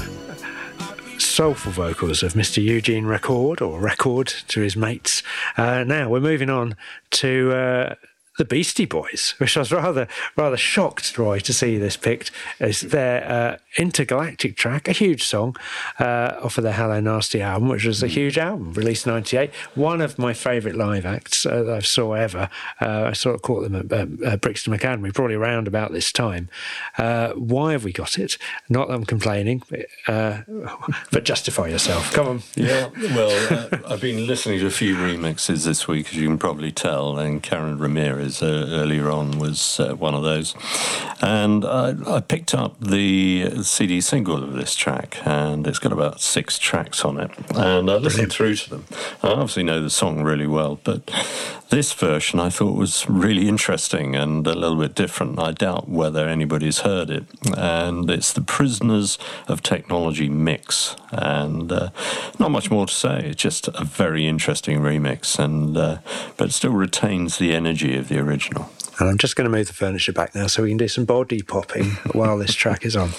[1.18, 2.62] soulful vocals of Mr.
[2.62, 5.24] Eugene Record, or Record to his mates.
[5.56, 6.76] Uh, now we're moving on
[7.10, 7.94] to uh,
[8.38, 12.30] the Beastie Boys, which I was rather rather shocked, Roy, to see this picked
[12.60, 15.56] as their uh, intergalactic track, a huge song
[15.98, 19.50] uh, off of their Hello Nasty album, which was a huge album released in '98.
[19.74, 22.48] One of my favourite live acts uh, that I saw ever.
[22.80, 26.12] Uh, I sort of caught them at um, uh, Brixton Academy, probably around about this
[26.12, 26.48] time.
[26.96, 28.38] Uh, why have we got it?
[28.68, 29.62] Not that I'm complaining,
[30.06, 30.42] uh,
[31.10, 32.12] but justify yourself.
[32.12, 32.42] Come on.
[32.54, 36.38] Yeah, well, uh, I've been listening to a few remixes this week, as you can
[36.38, 40.54] probably tell, and Karen Ramirez uh, earlier on was uh, one of those.
[41.20, 46.20] And I, I picked up the CD single of this track, and it's got about
[46.20, 47.30] six tracks on it.
[47.54, 48.84] And I listened through to them.
[49.22, 51.10] I obviously know the song really well, but
[51.70, 55.38] this version I thought was really interesting and a little bit different.
[55.38, 57.24] I doubt whether anybody's heard it.
[57.56, 59.18] And it's the Prisoners
[59.48, 60.96] of Technology mix.
[61.10, 61.90] And uh,
[62.38, 63.20] not much more to say.
[63.26, 65.98] It's just a very interesting remix, and uh,
[66.36, 68.70] but it still retains the energy of the original.
[68.98, 71.04] And I'm just going to move the furniture back now so we can do some
[71.04, 73.10] body popping while this track is on.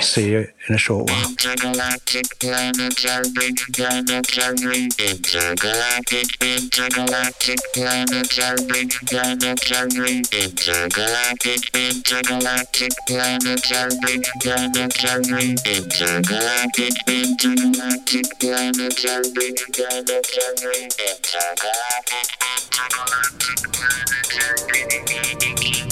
[0.00, 1.30] See you in a short while.
[1.30, 20.86] Intergalactic planetary, planetary, intergalactic, intergalactic, planetary, planetary, intergalactic, intergalactic, planetary, planetary, intergalactic, intergalactic, planetary, planetary,
[21.02, 25.85] intergalactic, intergalactic, planetary, planetary,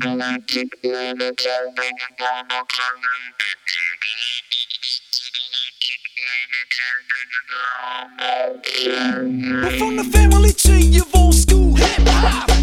[0.00, 1.70] Planetary, planetary,
[9.62, 12.55] We're from the family tree of old school hip hop.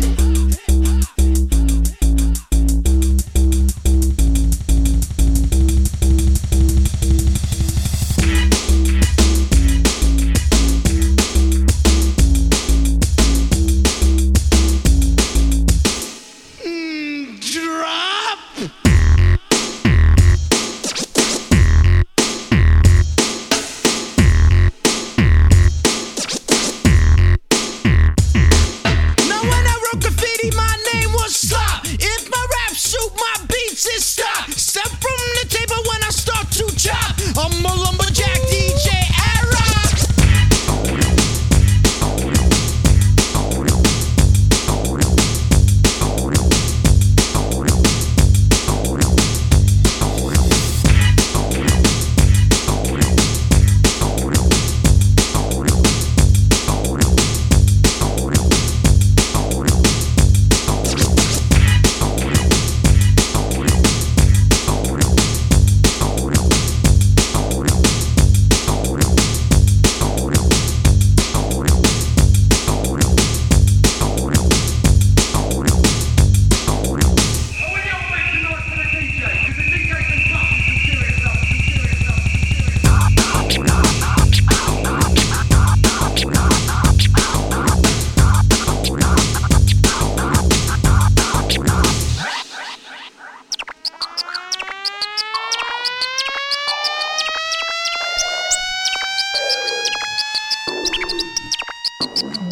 [102.03, 102.42] Thank you.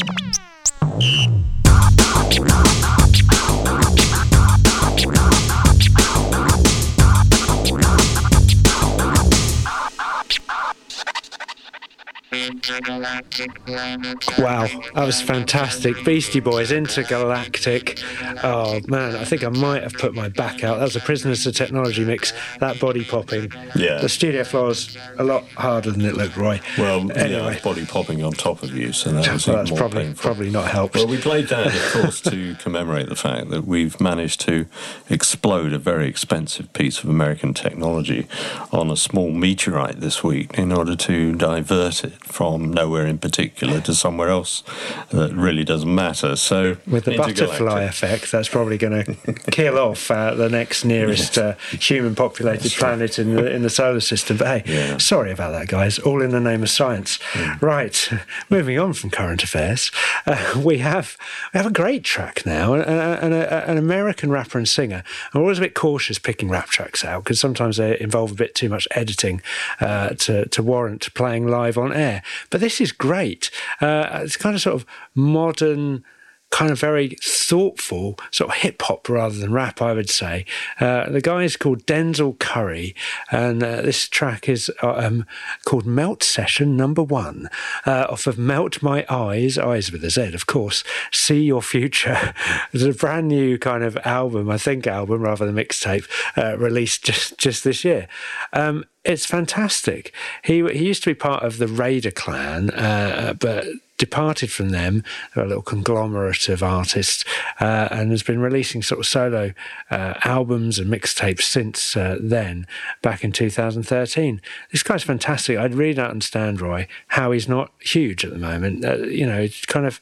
[14.38, 16.03] Wow, that was fantastic.
[16.03, 17.99] Beastie Boys, Intergalactic.
[18.43, 20.78] Oh man, I think I might have put my back out.
[20.80, 22.34] That was a Prisoners to Technology mix.
[22.59, 23.51] That body popping.
[23.76, 23.99] Yeah.
[23.99, 26.61] The studio floor's a lot harder than it looked, Roy.
[26.78, 27.59] Well, yeah, anyway.
[27.63, 30.22] body popping on top of you, so that was Well, that's probably painful.
[30.22, 30.95] probably not helped.
[30.95, 34.65] Well, we played that, of course, to commemorate the fact that we've managed to
[35.09, 38.28] explode a very expensive piece of American technology
[38.72, 43.82] on a small meteorite this week in order to divert it from nowhere in particular
[43.82, 44.63] to somewhere else
[45.11, 46.36] that really doesn't matter.
[46.36, 51.38] So, With the butterfly effect, that's probably going to kill off uh, the next nearest
[51.38, 54.38] uh, human-populated planet in the in the solar system.
[54.38, 55.99] But hey, sorry about that, guys.
[55.99, 57.19] All in the name of science.
[57.61, 58.09] Right.
[58.49, 59.91] Moving on from current affairs,
[60.26, 61.17] uh, we have
[61.53, 65.03] we have a great track now, and, and a, an American rapper and singer.
[65.34, 68.55] I'm always a bit cautious picking rap tracks out because sometimes they involve a bit
[68.55, 69.41] too much editing
[69.80, 72.24] uh, to to warrant playing live on air.
[72.51, 73.49] But this is great.
[73.79, 74.85] Uh, it's kind of sort of
[75.15, 76.03] modern
[76.51, 80.45] kind of very thoughtful, sort of hip hop rather than rap, I would say.
[80.79, 82.93] Uh, the guy is called Denzel Curry,
[83.31, 85.25] and uh, this track is uh, um,
[85.65, 87.49] called Melt Session Number One,
[87.85, 90.83] uh, off of Melt My Eyes, Eyes with a Z, of course.
[91.11, 92.33] See Your Future.
[92.73, 97.03] it's a brand new kind of album, I think album rather than mixtape, uh, released
[97.03, 98.07] just just this year.
[98.53, 100.13] Um, it's fantastic.
[100.43, 103.65] He he used to be part of the Raider Klan, uh, but
[104.01, 105.03] departed from them.
[105.35, 107.23] A little conglomerate of artists,
[107.59, 109.53] uh, and has been releasing sort of solo
[109.91, 112.65] uh, albums and mixtapes since uh, then,
[113.03, 114.41] back in 2013.
[114.71, 115.59] This guy's fantastic.
[115.59, 118.83] I really don't understand, Roy, how he's not huge at the moment.
[118.83, 120.01] Uh, you know, it's kind of.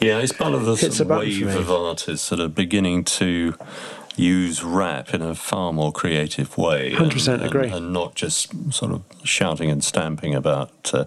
[0.00, 3.54] Yeah, it's part of the sort of wave of artists that are beginning to
[4.16, 6.92] use rap in a far more creative way.
[6.92, 7.64] 100% and, agree.
[7.66, 11.06] And, and not just sort of shouting and stamping about, uh,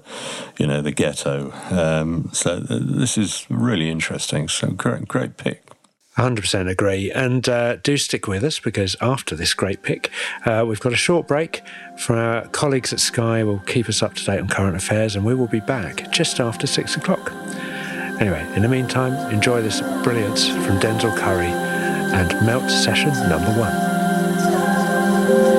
[0.57, 1.51] you know, the ghetto.
[1.71, 4.47] Um, so th- this is really interesting.
[4.47, 5.63] So great, great pick.
[6.17, 7.11] 100% agree.
[7.11, 10.09] And uh, do stick with us because after this great pick,
[10.45, 11.61] uh, we've got a short break
[11.99, 13.43] for our colleagues at Sky.
[13.43, 16.39] will keep us up to date on current affairs and we will be back just
[16.39, 17.31] after six o'clock.
[18.19, 21.66] Anyway, in the meantime, enjoy this brilliance from Denzel Curry
[22.13, 25.56] and Melt Session number one.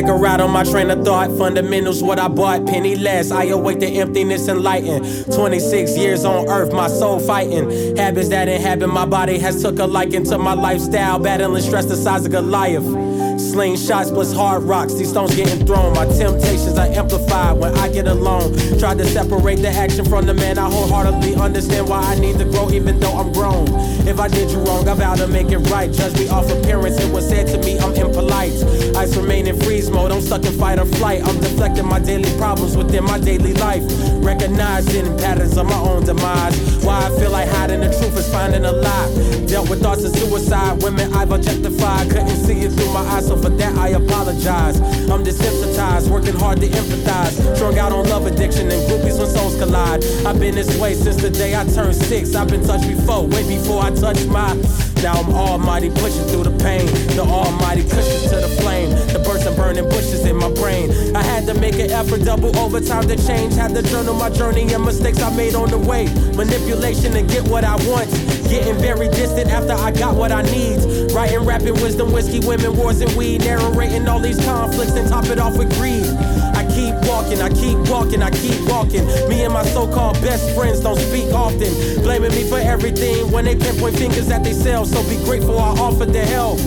[0.00, 1.30] Take a ride on my train of thought.
[1.36, 3.30] Fundamentals, what I bought, penny less.
[3.30, 5.02] I awake the emptiness and lighten.
[5.24, 7.96] 26 years on earth, my soul fighting.
[7.96, 11.18] Habits that inhabit my body has took a liking to my lifestyle.
[11.18, 13.09] Battling stress the size of Goliath.
[13.40, 15.94] Slingshots plus hard rocks, these stones getting thrown.
[15.94, 18.52] My temptations are amplified when I get alone.
[18.78, 20.58] Tried to separate the action from the man.
[20.58, 23.66] I wholeheartedly understand why I need to grow, even though I'm grown.
[24.06, 25.90] If I did you wrong, I vow to make it right.
[25.90, 28.52] Judge me off appearance, it was said to me I'm impolite.
[28.96, 31.22] Ice remain in freeze mode, I'm stuck in fight or flight.
[31.24, 33.82] I'm deflecting my daily problems within my daily life.
[34.22, 36.84] Recognizing patterns of my own demise.
[36.84, 39.46] Why I feel like hiding the truth is finding a lie.
[39.46, 42.10] Dealt with thoughts of suicide, women I've objectified.
[42.10, 44.80] Couldn't see it through my eyes, so for that I apologize.
[45.08, 47.34] I'm desensitized, working hard to empathize.
[47.54, 50.04] Strung out on love addiction and groupies when souls collide.
[50.26, 52.34] I've been this way since the day I turned six.
[52.34, 54.54] I've been touched before, way before I touched my.
[55.02, 56.86] Now I'm almighty pushing through the pain.
[57.14, 58.90] The almighty cushions to the flame.
[59.14, 60.90] The and burning bushes in my brain.
[61.16, 63.54] I had to make an effort, double overtime to change.
[63.54, 66.06] Had to journal my journey and mistakes I made on the way.
[66.34, 68.10] Manipulation to get what I want.
[68.48, 71.12] Getting very distant after I got what I need.
[71.12, 73.44] Writing, rapping, wisdom, whiskey, women, wars, and weed.
[73.44, 76.06] Narrating all these conflicts and top it off with greed.
[76.54, 79.06] I keep walking, I keep walking, I keep walking.
[79.28, 81.72] Me and my so-called best friends don't speak often.
[82.02, 84.90] Blaming me for everything when they pinpoint fingers at themselves.
[84.90, 86.58] So be grateful I offered the help.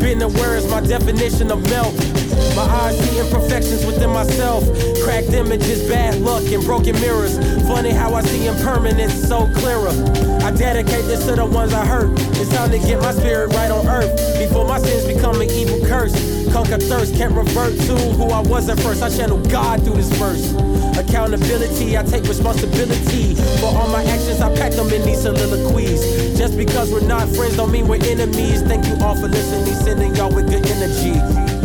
[0.00, 1.94] Being aware is my definition of melt.
[2.54, 4.64] My eyes see imperfections within myself.
[5.02, 7.38] Cracked images, bad luck, and broken mirrors.
[7.66, 9.90] Funny how I see impermanence so clearer.
[10.42, 12.10] I dedicate this to the ones I hurt.
[12.36, 15.84] It's time to get my spirit right on earth before my sins become an evil
[15.86, 16.37] curse.
[16.52, 19.02] Conquer thirst, can't revert to who I was at first.
[19.02, 20.52] I channel God through this verse.
[20.96, 24.40] Accountability, I take responsibility for all my actions.
[24.40, 26.38] I pack them in these soliloquies.
[26.38, 28.62] Just because we're not friends don't mean we're enemies.
[28.62, 31.57] Thank you all for listening, sending y'all with good energy.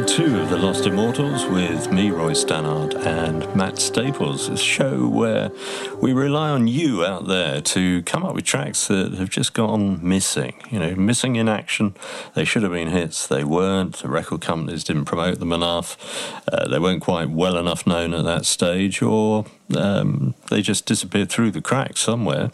[0.00, 4.48] It's hour two of The Lost Immortals with me, Roy Stannard, and Matt Staples.
[4.48, 5.50] A show where
[6.00, 9.98] we rely on you out there to come up with tracks that have just gone
[10.02, 10.54] missing.
[10.70, 11.94] You know, missing in action.
[12.34, 13.96] They should have been hits, they weren't.
[13.96, 16.42] The record companies didn't promote them enough.
[16.50, 19.44] Uh, they weren't quite well enough known at that stage, or
[19.76, 22.50] um, they just disappeared through the cracks somewhere.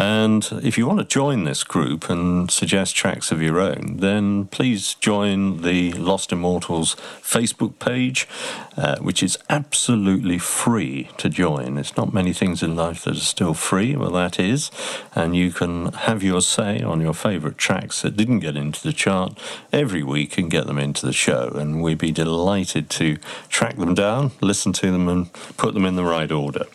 [0.00, 4.46] And if you want to join this group and suggest tracks of your own, then
[4.46, 8.28] please join the Lost Immortals Facebook page,
[8.76, 11.78] uh, which is absolutely free to join.
[11.78, 14.70] It's not many things in life that are still free, well, that is.
[15.16, 18.92] And you can have your say on your favourite tracks that didn't get into the
[18.92, 19.36] chart
[19.72, 21.48] every week and get them into the show.
[21.56, 23.16] And we'd be delighted to
[23.48, 26.66] track them down, listen to them, and put them in the right order.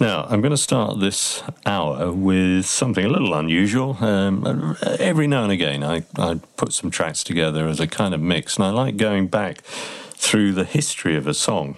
[0.00, 3.98] Now, I'm going to start this hour with something a little unusual.
[4.00, 8.20] Um, every now and again, I, I put some tracks together as a kind of
[8.22, 11.76] mix, and I like going back through the history of a song.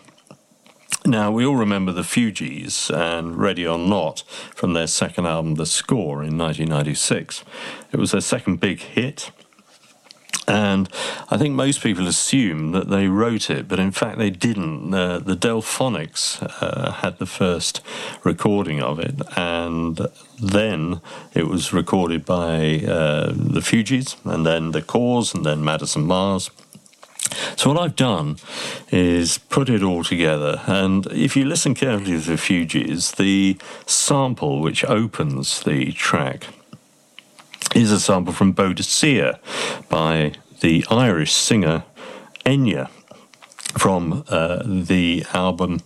[1.05, 4.23] Now, we all remember the Fugees and Ready or Not
[4.55, 7.45] from their second album, The Score, in 1996.
[7.91, 9.33] It was their second big hit.
[10.49, 10.89] And
[11.31, 14.93] I think most people assume that they wrote it, but in fact they didn't.
[14.93, 17.81] Uh, the Delphonics uh, had the first
[18.25, 20.01] recording of it, and
[20.43, 21.01] then
[21.33, 26.51] it was recorded by uh, the Fugees, and then the Course, and then Madison Mars.
[27.57, 28.37] So what I've done
[28.91, 33.57] is put it all together, and if you listen carefully to the Fugees, the
[33.87, 36.49] sample which opens the track
[37.75, 39.39] is a sample from Boadicea
[39.93, 41.85] by the Irish singer
[42.47, 42.89] Enya
[43.79, 45.81] from uh, the album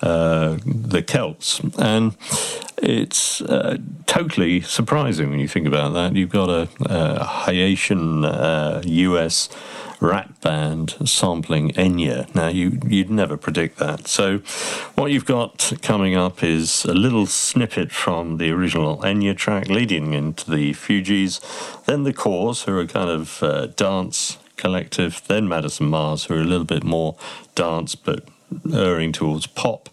[0.00, 1.60] uh, The Celts.
[1.78, 2.16] And
[2.78, 6.14] it's uh, totally surprising when you think about that.
[6.14, 9.48] You've got a, a Haitian uh, US
[10.02, 12.34] rap band sampling Enya.
[12.34, 14.08] Now, you, you'd never predict that.
[14.08, 14.38] So,
[14.96, 20.12] what you've got coming up is a little snippet from the original Enya track leading
[20.12, 21.40] into the Fugees,
[21.84, 26.40] then the Course, who are kind of uh, dance collective, then Madison Mars, who are
[26.40, 27.16] a little bit more
[27.56, 28.28] dance but
[28.72, 29.88] erring towards pop.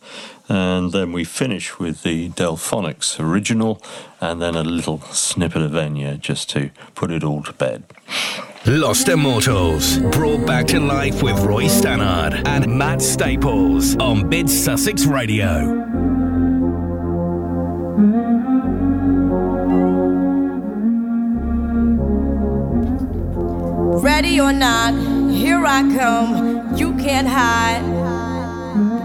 [0.47, 3.81] And then we finish with the Delphonics original,
[4.21, 7.83] and then a little snippet of Enya just to put it all to bed.
[8.65, 15.05] Lost Immortals, brought back to life with Roy Stannard and Matt Staples on Mid Sussex
[15.05, 16.28] Radio.
[24.01, 24.93] Ready or not,
[25.29, 26.75] here I come.
[26.77, 27.83] You can't hide.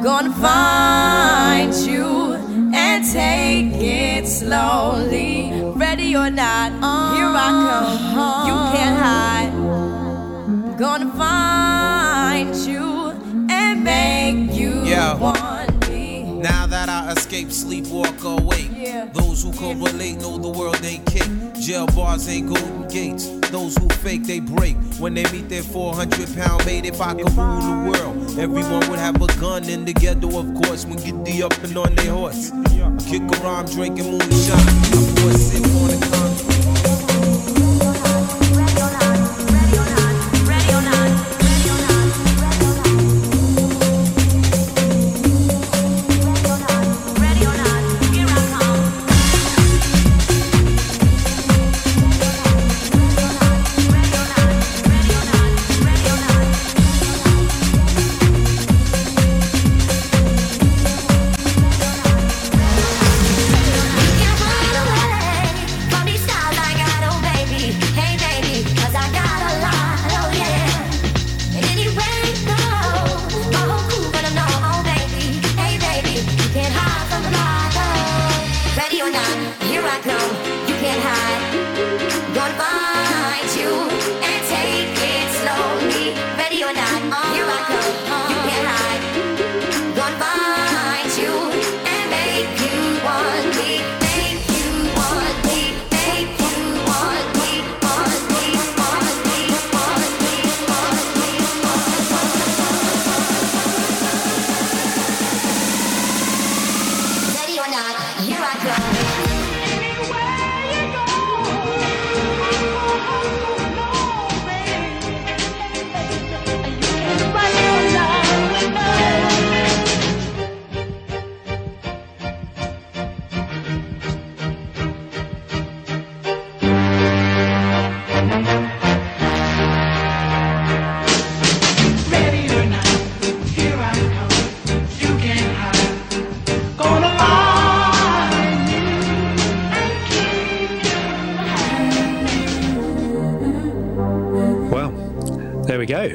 [0.04, 2.34] Gonna find you
[2.72, 5.50] and take it slowly.
[5.74, 6.70] Ready or not,
[7.16, 8.46] here I come.
[8.46, 10.78] You can't hide.
[10.78, 13.10] Gonna find you
[13.50, 15.14] and make you Yeah.
[15.14, 15.63] me.
[16.44, 18.68] Now that I escape, sleep, walk awake.
[19.14, 21.26] Those who correlate know the world ain't kick.
[21.58, 23.30] Jail bars ain't golden gates.
[23.48, 24.76] Those who fake, they break.
[24.98, 28.98] When they meet their 400 pound mate, if I could rule the world, everyone would
[28.98, 30.84] have a gun in the ghetto, of course.
[30.84, 32.50] When get the up and on their horse.
[33.08, 34.68] Kick around drinking moonshine.
[34.68, 37.03] I pour a sip on the concrete.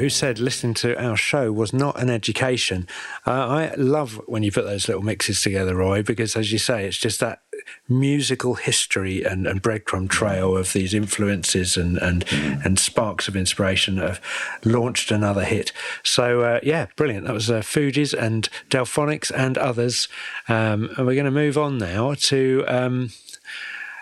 [0.09, 2.87] Said listening to our show was not an education?
[3.25, 6.85] Uh, I love when you put those little mixes together, Roy, because as you say,
[6.85, 7.41] it's just that
[7.87, 13.95] musical history and, and breadcrumb trail of these influences and and, and sparks of inspiration
[13.95, 14.21] that have
[14.65, 15.71] launched another hit.
[16.03, 17.25] So uh, yeah, brilliant.
[17.25, 20.07] That was uh, Fugees and Delphonics and others.
[20.47, 22.63] Um, and we're going to move on now to.
[22.67, 23.11] Um,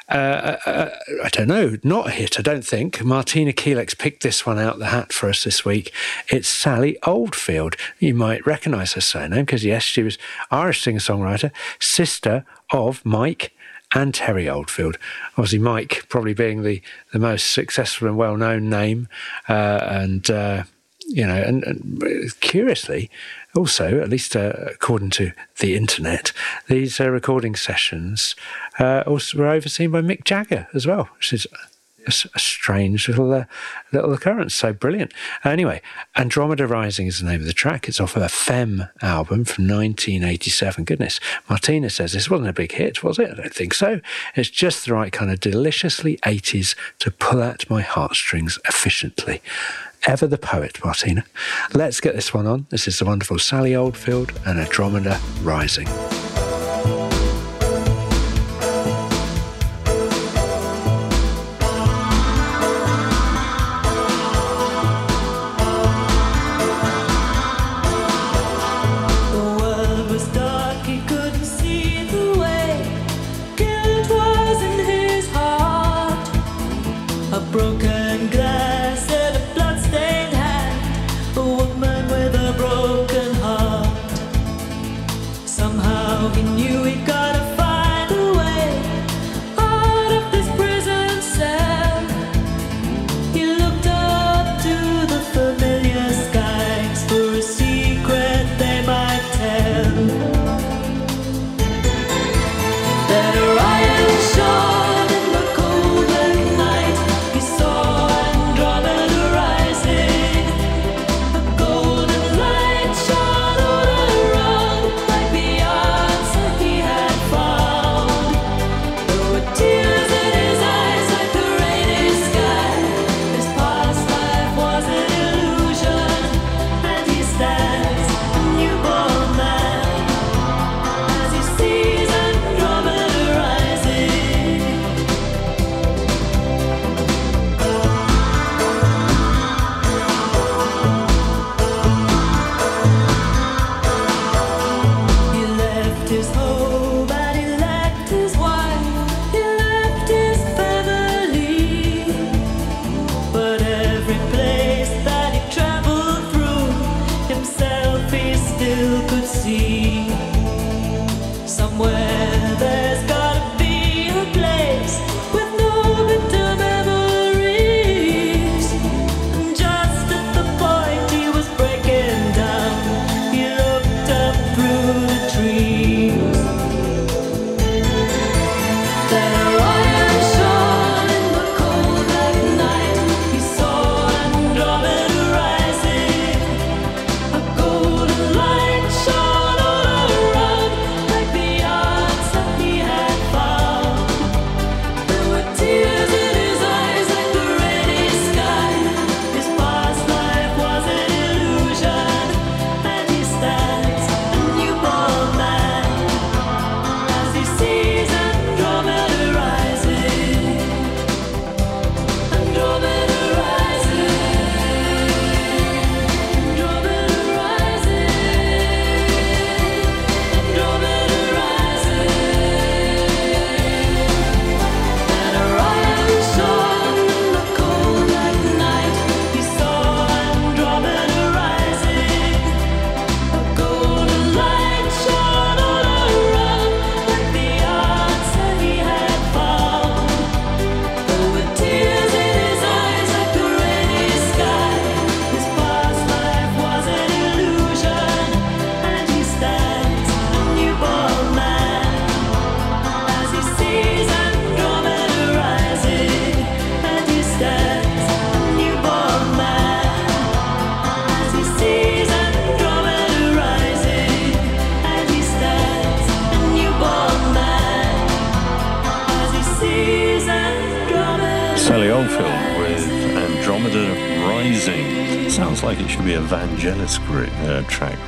[0.09, 0.89] uh, uh,
[1.23, 3.03] I don't know, not a hit, I don't think.
[3.03, 5.91] Martina Keelex picked this one out the hat for us this week.
[6.29, 7.75] It's Sally Oldfield.
[7.99, 10.17] You might recognise her surname because, yes, she was
[10.49, 13.53] Irish singer songwriter, sister of Mike
[13.93, 14.97] and Terry Oldfield.
[15.31, 16.81] Obviously, Mike probably being the,
[17.11, 19.09] the most successful and well known name.
[19.49, 20.63] Uh, and, uh,
[21.07, 23.09] you know, and, and curiously,
[23.57, 26.31] also, at least uh, according to the internet,
[26.67, 28.35] these uh, recording sessions
[28.79, 31.47] uh, also were overseen by Mick Jagger as well, which is
[32.07, 33.45] a, strange little uh,
[33.91, 34.55] little occurrence.
[34.55, 35.13] So brilliant.
[35.43, 35.81] Anyway,
[36.15, 37.87] Andromeda Rising is the name of the track.
[37.87, 40.85] It's off of a Femme album from 1987.
[40.85, 41.19] Goodness,
[41.49, 43.31] Martina says this wasn't a big hit, was it?
[43.31, 43.99] I don't think so.
[44.35, 49.41] It's just the right kind of deliciously 80s to pull at my heartstrings efficiently.
[50.05, 51.25] Ever the poet, Martina.
[51.73, 52.67] Let's get this one on.
[52.69, 55.87] This is the wonderful Sally Oldfield and Andromeda Rising.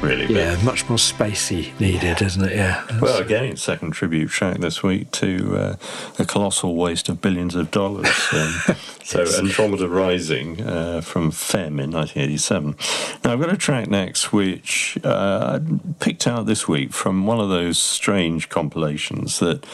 [0.02, 0.28] Really.
[0.28, 2.56] but- Yeah, much more spacey needed, isn't it?
[2.56, 2.86] Yeah.
[3.02, 5.76] Well, again, second tribute track this week to uh,
[6.18, 8.08] a colossal waste of billions of dollars.
[8.32, 12.76] Um, so, Andromeda Rising uh, from Femme in 1987.
[13.24, 17.40] Now, I've got a track next which uh, I picked out this week from one
[17.40, 19.66] of those strange compilations that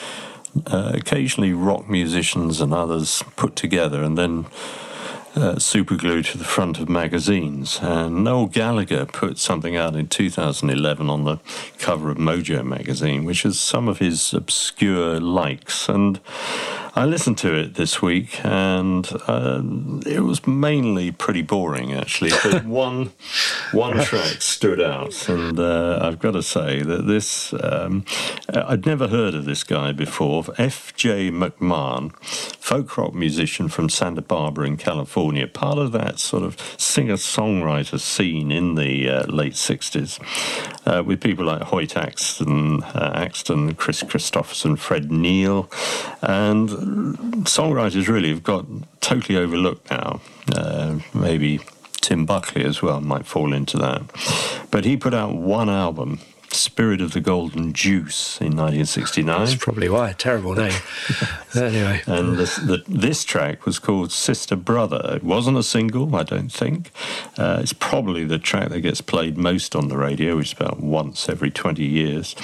[0.67, 4.45] uh, occasionally rock musicians and others put together and then
[5.35, 7.79] uh, superglued to the front of magazines.
[7.81, 11.39] And Noel Gallagher put something out in 2011 on the
[11.77, 15.89] cover of Mojo magazine, which is some of his obscure likes.
[15.89, 16.19] And
[16.97, 19.61] I listened to it this week, and uh,
[20.05, 22.31] it was mainly pretty boring, actually.
[22.41, 23.11] But one
[23.73, 28.05] one track stood out, and uh, I've got to say that this um,
[28.47, 30.45] I'd never heard of this guy before.
[30.57, 31.31] F.J.
[31.31, 37.99] McMahon, folk rock musician from Santa Barbara in California, part of that sort of singer-songwriter
[37.99, 40.17] scene in the uh, late '60s,
[40.85, 45.69] uh, with people like Hoyt Axton, uh, Axton, Kris Kristofferson, Fred Neil,
[46.21, 46.84] and
[47.45, 48.65] songwriters really have got
[49.01, 50.21] totally overlooked now.
[50.53, 51.59] Uh, maybe
[52.01, 54.01] Tim Buckley as well might fall into that.
[54.71, 56.19] But he put out one album,
[56.55, 59.39] Spirit of the Golden Juice, in 1969.
[59.39, 60.11] That's probably why.
[60.11, 60.73] A terrible name.
[61.55, 62.01] anyway.
[62.05, 65.15] And this, the, this track was called Sister Brother.
[65.15, 66.91] It wasn't a single, I don't think.
[67.37, 70.79] Uh, it's probably the track that gets played most on the radio, which is about
[70.79, 72.35] once every 20 years.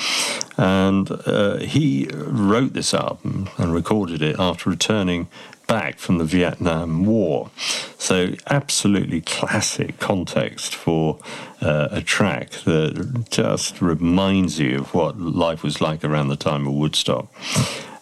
[0.58, 5.28] And uh, he wrote this album and recorded it after returning
[5.72, 7.50] back from the Vietnam War.
[7.98, 11.20] So, absolutely classic context for
[11.62, 16.68] uh, a track that just reminds you of what life was like around the time
[16.68, 17.34] of Woodstock.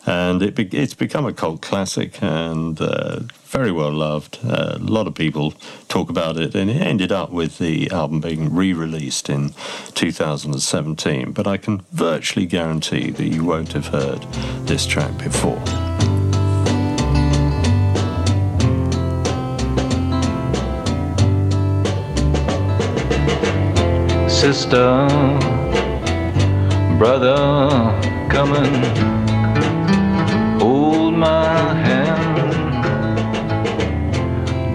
[0.08, 4.40] And it be- it's become a cult classic and uh, very well loved.
[4.44, 5.54] Uh, a lot of people
[5.90, 9.54] talk about it, and it ended up with the album being re released in
[9.94, 11.34] 2017.
[11.34, 14.24] But I can virtually guarantee that you won't have heard
[14.66, 15.62] this track before.
[24.40, 25.06] Sister,
[26.98, 27.36] brother,
[28.30, 28.86] come and
[30.62, 32.78] hold my hand.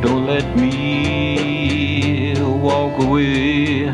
[0.03, 3.87] Don't let me walk away,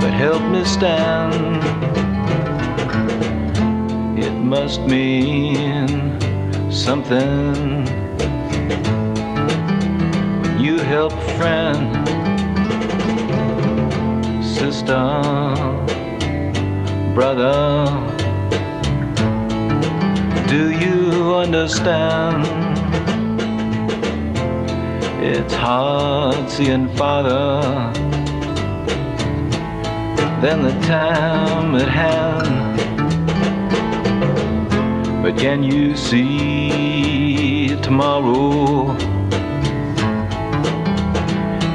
[0.00, 1.62] but help me stand.
[4.18, 6.18] It must mean
[6.70, 7.86] something
[10.58, 12.15] you help a friend
[14.72, 15.22] sister,
[17.14, 17.86] brother.
[20.48, 22.44] Do you understand?
[25.22, 27.60] It's hard seeing father
[30.42, 32.56] than the time at hand.
[35.22, 38.90] But can you see tomorrow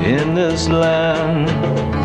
[0.04, 2.01] in this land?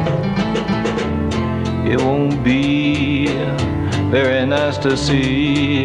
[1.89, 3.29] It won't be
[4.11, 5.85] very nice to see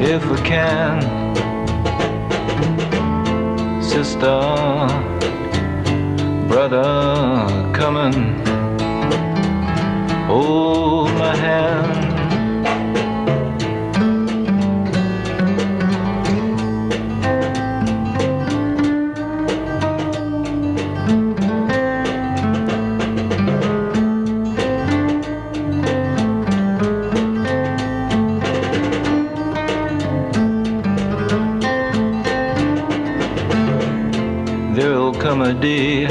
[0.00, 1.02] if we can,
[3.82, 4.40] sister,
[6.48, 8.48] brother, come and
[10.26, 12.03] hold my hand.
[35.52, 36.06] Day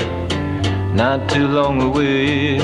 [0.93, 2.59] not too long away.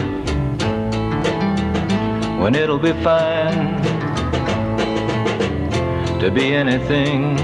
[2.40, 3.82] When it'll be fine
[6.20, 7.40] to be anything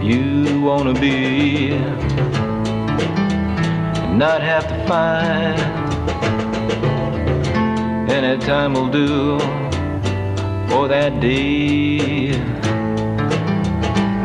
[0.00, 1.72] you wanna be.
[4.04, 5.58] And not have to fight.
[8.08, 9.40] Any time will do
[10.68, 12.30] for that day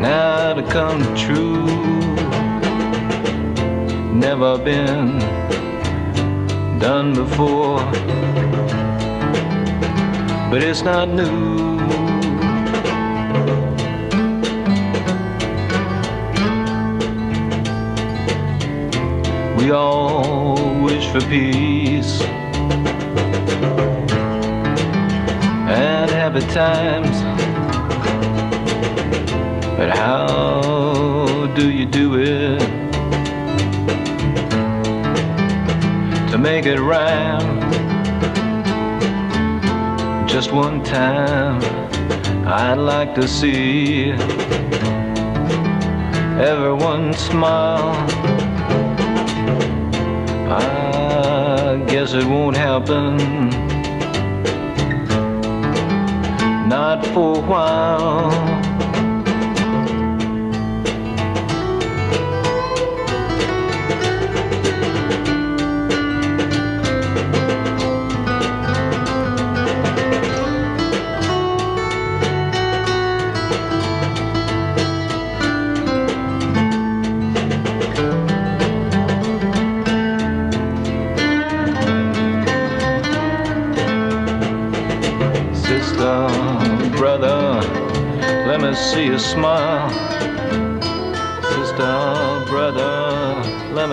[0.00, 1.99] now to come true
[4.20, 5.18] never been
[6.78, 7.78] done before,
[10.50, 11.78] but it's not new.
[19.56, 22.20] We all wish for peace
[25.66, 27.16] and happy times,
[29.78, 32.79] but how do you do it
[36.40, 37.60] make it rhyme?
[40.26, 41.60] Just one time,
[42.46, 44.12] I'd like to see
[46.40, 47.94] everyone smile.
[50.50, 53.18] I guess it won't happen.
[56.68, 58.49] Not for a while.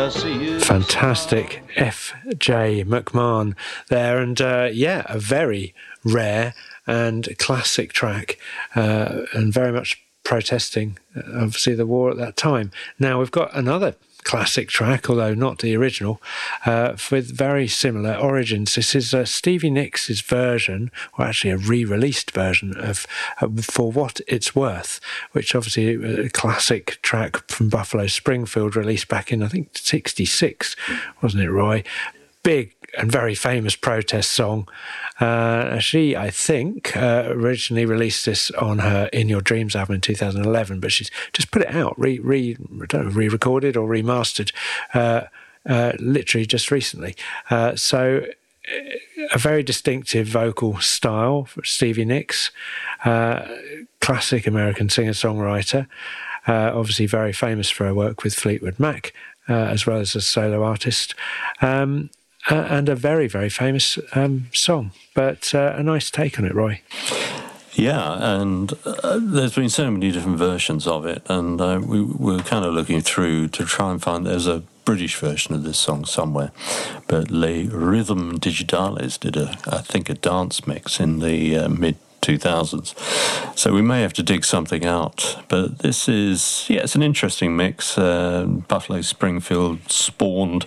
[0.07, 2.85] Fantastic F.J.
[2.85, 3.55] McMahon
[3.89, 5.75] there, and uh, yeah, a very
[6.05, 6.53] rare
[6.85, 8.37] and classic track,
[8.73, 12.71] uh, and very much protesting, uh, obviously, the war at that time.
[12.97, 16.21] Now we've got another classic track, although not the original,
[16.65, 18.75] uh, with very similar origins.
[18.75, 23.07] This is uh, Stevie Nicks' version, or actually a re-released version of
[23.41, 24.99] uh, "For What It's Worth,"
[25.31, 30.75] which obviously a classic track from Buffalo Springfield, released back in I think '66,
[31.21, 31.83] wasn't it, Roy?
[32.43, 34.67] Big and very famous protest song.
[35.19, 40.01] Uh, she, I think, uh, originally released this on her "In Your Dreams" album in
[40.01, 42.57] 2011, but she's just put it out, re, re,
[42.93, 44.51] know, re-recorded or remastered,
[44.93, 45.23] uh,
[45.67, 47.15] uh, literally just recently.
[47.49, 48.25] Uh, so,
[48.69, 52.51] uh, a very distinctive vocal style for Stevie Nicks,
[53.03, 55.87] classic American singer-songwriter.
[56.47, 59.13] Obviously, very famous for her work with Fleetwood Mac,
[59.49, 61.15] uh, as well as a solo artist.
[61.61, 62.09] Um,
[62.49, 66.53] uh, and a very, very famous um, song, but uh, a nice take on it,
[66.53, 66.81] Roy.
[67.73, 72.39] Yeah, and uh, there's been so many different versions of it, and uh, we were
[72.39, 76.05] kind of looking through to try and find there's a British version of this song
[76.05, 76.51] somewhere,
[77.07, 81.97] but Les Rythmes Digitales did a, I think, a dance mix in the uh, mid
[82.27, 83.57] 2000s.
[83.57, 85.37] So we may have to dig something out.
[85.47, 87.97] But this is, yeah, it's an interesting mix.
[87.97, 90.65] Uh, Buffalo Springfield spawned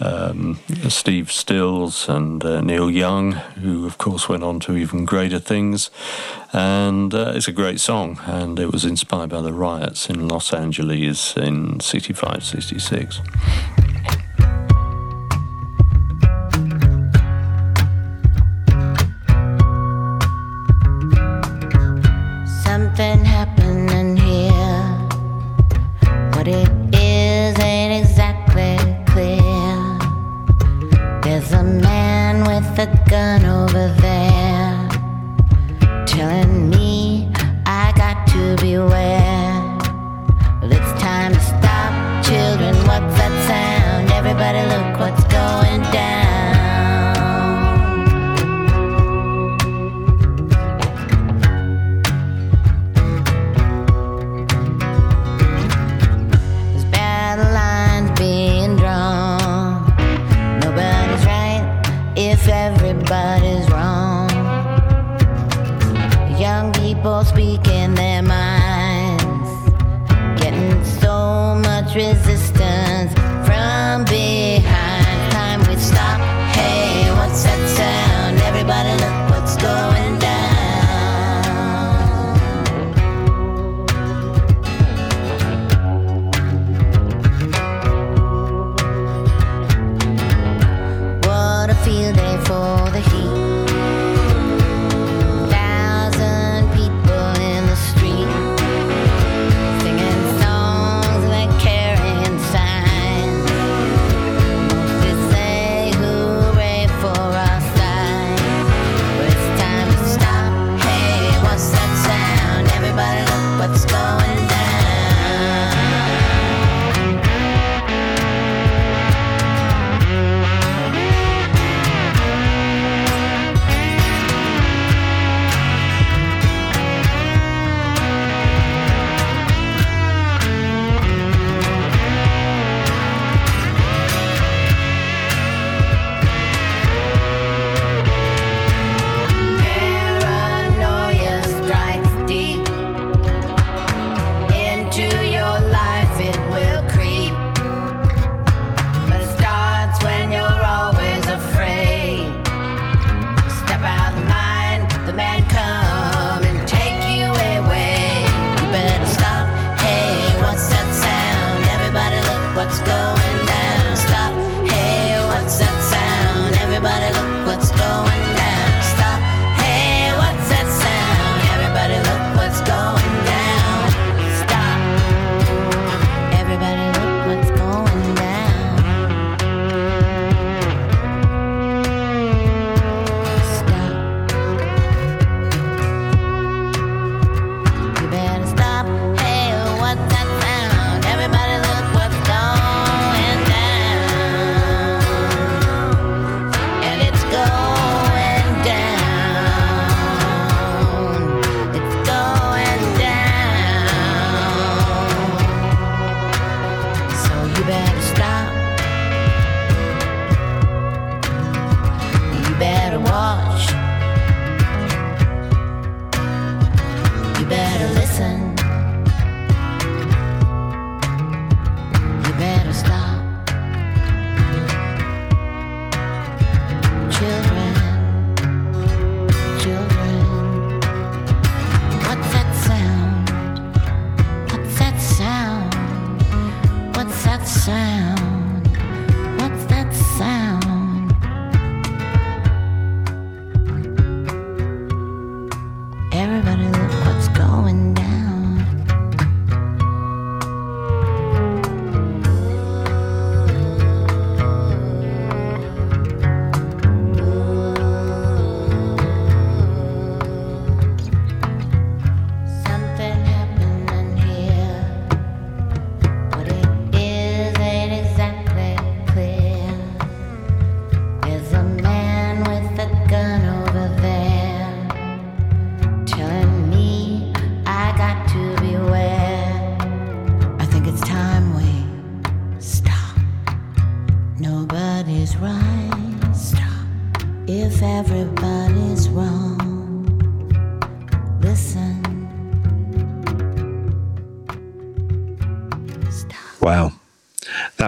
[0.00, 0.58] um,
[0.88, 5.90] Steve Stills and uh, Neil Young, who of course went on to even greater things.
[6.52, 10.52] And uh, it's a great song, and it was inspired by the riots in Los
[10.52, 13.20] Angeles in 65, 66.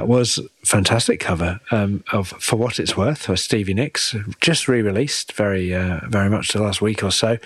[0.08, 6.00] Was fantastic cover um, of For What It's Worth Stevie Nicks, just re-released very, uh,
[6.08, 7.36] very much the last week or so,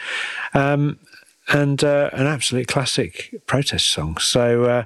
[0.55, 1.01] um,
[1.49, 4.17] and uh, an absolute classic protest song.
[4.19, 4.85] So, uh,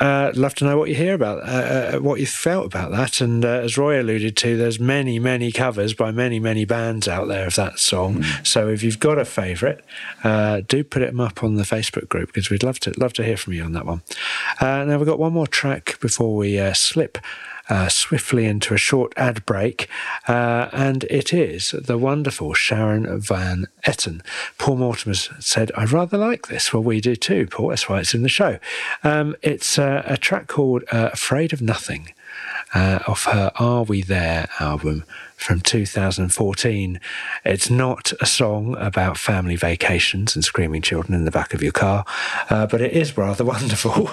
[0.00, 3.20] uh, love to know what you hear about, uh, uh, what you felt about that.
[3.20, 7.28] And uh, as Roy alluded to, there's many, many covers by many, many bands out
[7.28, 8.22] there of that song.
[8.42, 9.80] So if you've got a favourite,
[10.24, 13.24] uh, do put it up on the Facebook group because we'd love to love to
[13.24, 14.02] hear from you on that one.
[14.60, 17.18] Uh, now we've got one more track before we uh, slip.
[17.68, 19.88] Uh, swiftly into a short ad break,
[20.26, 24.20] uh, and it is the wonderful Sharon Van Etten.
[24.58, 26.72] Paul Mortimer said, I rather like this.
[26.72, 27.68] Well, we do too, Paul.
[27.68, 28.58] That's why it's in the show.
[29.04, 32.12] Um, it's uh, a track called uh, Afraid of Nothing
[32.74, 35.04] uh, of her Are We There album
[35.42, 37.00] from 2014.
[37.44, 41.72] It's not a song about family vacations and screaming children in the back of your
[41.72, 42.04] car,
[42.48, 44.10] uh, but it is rather wonderful.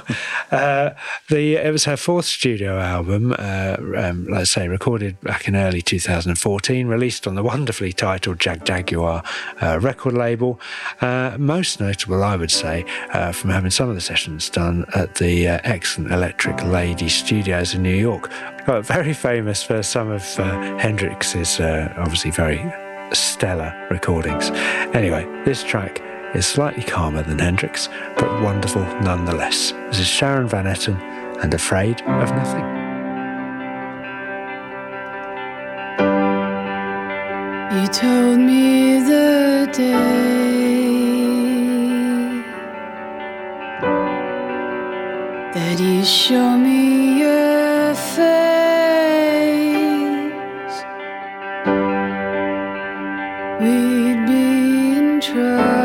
[0.51, 0.91] uh,
[1.29, 5.81] the It was her fourth studio album, uh, um, let's say, recorded back in early
[5.81, 9.25] 2014, released on the wonderfully titled Jagjaguwar
[9.61, 10.59] uh, record label.
[10.99, 15.15] Uh, most notable, I would say, uh, from having some of the sessions done at
[15.15, 18.31] the excellent Electric Lady Studios in New York.
[18.69, 22.63] Well, very famous for some of uh, Hendrix's uh, obviously very
[23.13, 24.51] stellar recordings.
[24.93, 25.99] Anyway, this track
[26.35, 29.71] is slightly calmer than Hendrix, but wonderful nonetheless.
[29.87, 31.01] This is Sharon Van Etten
[31.41, 32.63] and Afraid of Nothing.
[37.75, 40.03] You told me the day
[45.55, 48.48] that you show me your face.
[55.39, 55.78] Be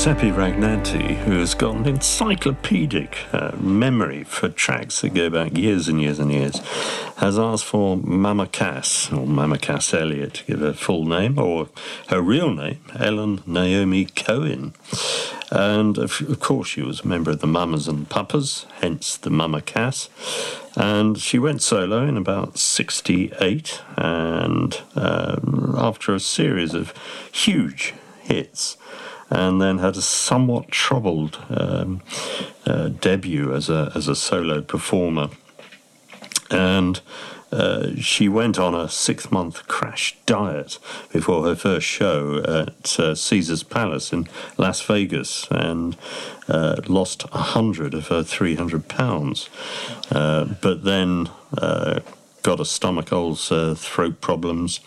[0.00, 5.88] Giuseppe Ragnanti, who has got an encyclopedic uh, memory for tracks that go back years
[5.88, 6.56] and years and years,
[7.18, 11.68] has asked for Mama Cass, or Mama Cass Elliot, to give her full name, or
[12.08, 14.72] her real name, Ellen Naomi Cohen.
[15.50, 19.28] And of, of course, she was a member of the Mamas and Papas, hence the
[19.28, 20.08] Mama Cass.
[20.76, 26.94] And she went solo in about 68, and um, after a series of
[27.30, 28.78] huge hits,
[29.30, 32.02] and then had a somewhat troubled um,
[32.66, 35.30] uh, debut as a as a solo performer.
[36.50, 37.00] And
[37.52, 40.78] uh, she went on a six month crash diet
[41.12, 45.96] before her first show at uh, Caesar's Palace in Las Vegas and
[46.48, 49.48] uh, lost a hundred of her 300 pounds.
[50.10, 51.28] Uh, but then
[51.58, 52.00] uh,
[52.42, 54.80] got a stomach ulcer, throat problems,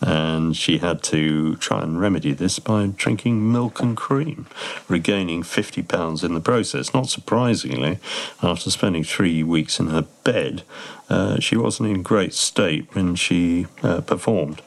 [0.00, 4.46] and she had to try and remedy this by drinking milk and cream,
[4.88, 6.94] regaining 50 pounds in the process.
[6.94, 7.98] Not surprisingly,
[8.42, 10.62] after spending three weeks in her bed,
[11.10, 14.62] uh, she wasn't in great state when she uh, performed.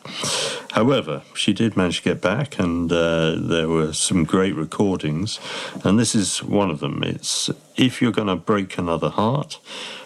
[0.72, 5.40] However, she did manage to get back, and uh, there were some great recordings,
[5.84, 7.02] and this is one of them.
[7.04, 9.60] It's If You're Gonna Break Another Heart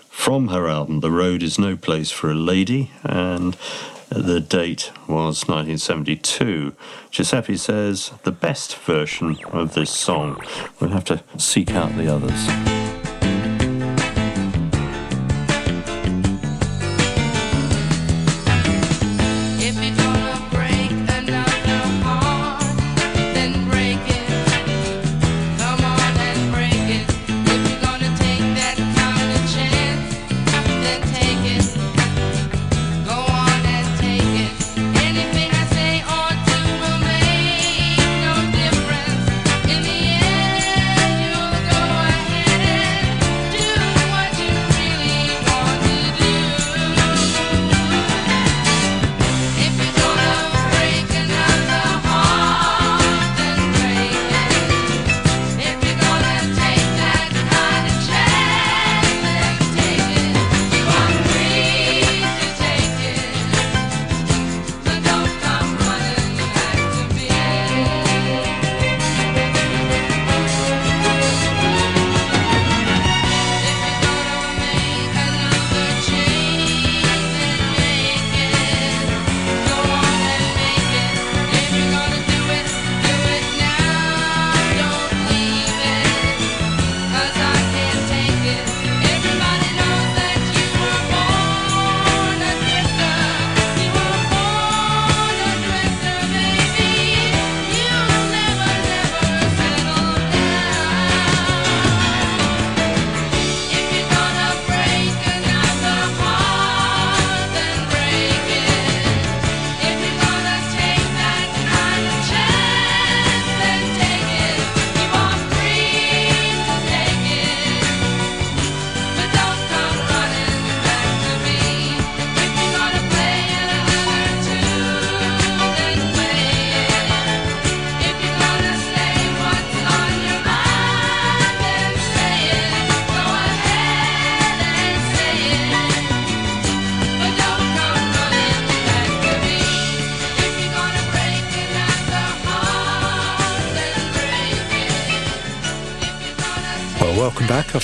[0.09, 3.57] from her album The Road Is No Place for a Lady, and
[4.09, 6.73] the date was 1972.
[7.11, 10.41] Giuseppe says the best version of this song.
[10.79, 12.76] We'll have to seek out the others.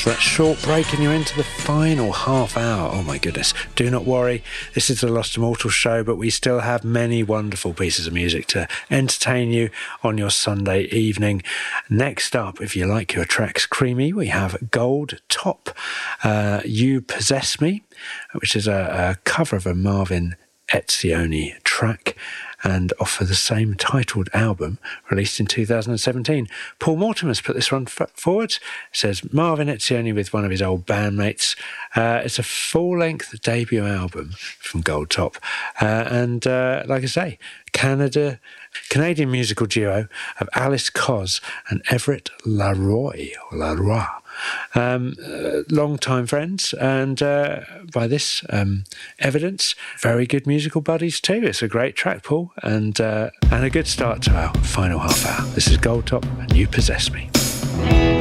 [0.03, 2.91] After that short break, and you're into the final half hour.
[2.93, 3.53] Oh my goodness.
[3.73, 4.43] Do not worry,
[4.73, 8.45] this is the Lost Immortal show, but we still have many wonderful pieces of music
[8.47, 9.69] to entertain you
[10.03, 11.41] on your Sunday evening.
[11.89, 15.69] Next up, if you like your tracks creamy, we have Gold Top,
[16.21, 17.83] uh, You Possess Me,
[18.33, 20.35] which is a, a cover of a Marvin
[20.67, 22.17] Etzioni track
[22.63, 24.77] and off of the same titled album
[25.11, 26.47] released in 2017.
[26.79, 28.57] Paul Mortimer's put this one f- forward.
[28.91, 31.57] Says Marvin Etzioni with one of his old bandmates.
[31.95, 35.37] Uh, it's a full length debut album from Gold Top.
[35.81, 37.39] Uh, and uh, like I say,
[37.71, 38.39] Canada.
[38.89, 40.07] Canadian musical duo
[40.39, 44.07] of Alice Cos and Everett Laroy or Laroy.
[44.75, 47.61] Um, uh, long time friends, and uh,
[47.91, 48.83] by this um,
[49.19, 51.41] evidence, very good musical buddies too.
[51.43, 55.25] It's a great track, Paul, and uh, and a good start to our final half
[55.25, 55.47] hour.
[55.53, 58.12] This is Gold Top, and you possess me.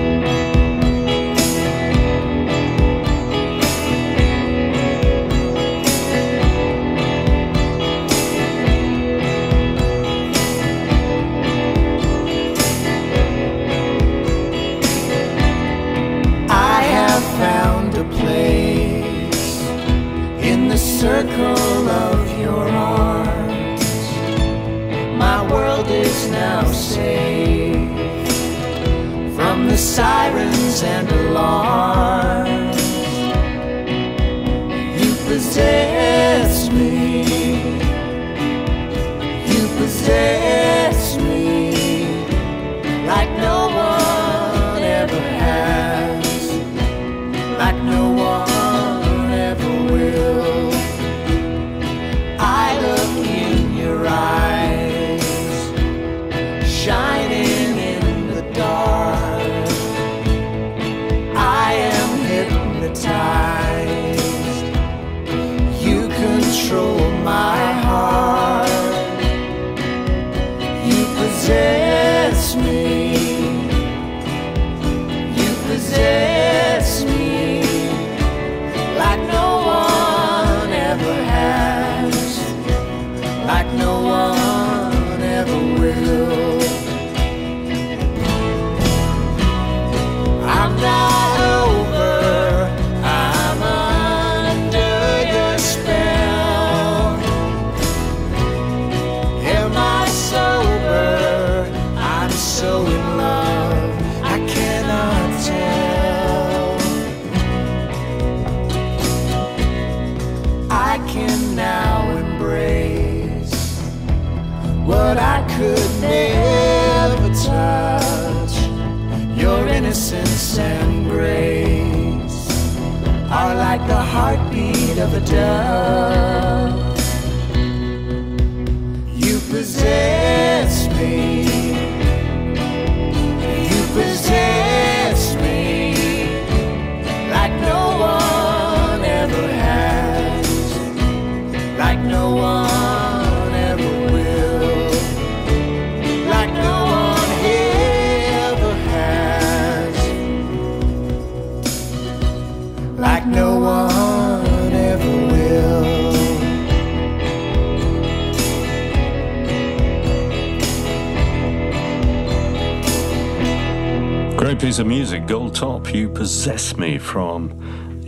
[21.02, 23.84] circle of your arms.
[25.18, 27.90] My world is now safe
[29.34, 32.76] from the sirens and alarms.
[35.00, 37.24] You possess me.
[39.52, 42.26] You possess me
[43.08, 44.01] like no one.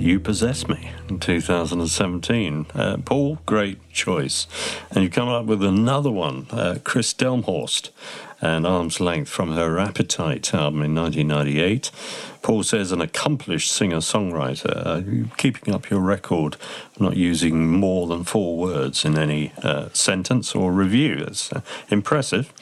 [0.05, 2.67] You Possess Me in 2017.
[2.75, 4.47] Uh, Paul, great choice.
[4.91, 7.89] And you come up with another one, uh, Kris Delmhorst
[8.43, 11.91] and Arm's Length from her Appetite album in 1998.
[12.43, 16.59] Paul says an accomplished singer-songwriter, uh, keeping up your record,
[17.01, 21.25] not using more than four words in any uh, sentence or review.
[21.25, 22.53] That's uh, impressive.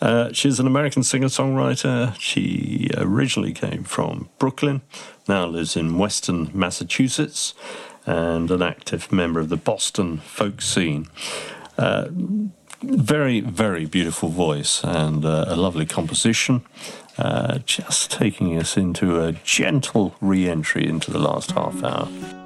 [0.00, 2.14] Uh, she's an American singer-songwriter.
[2.20, 4.82] She originally came from Brooklyn,
[5.28, 7.54] now lives in Western Massachusetts,
[8.06, 11.08] and an active member of the Boston folk scene.
[11.76, 12.06] Uh,
[12.82, 16.64] very, very beautiful voice and uh, a lovely composition.
[17.18, 22.45] Uh, just taking us into a gentle re entry into the last half hour.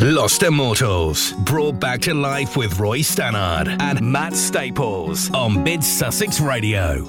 [0.00, 6.38] Lost Immortals, brought back to life with Roy Stannard and Matt Staples on Mid Sussex
[6.40, 7.02] Radio.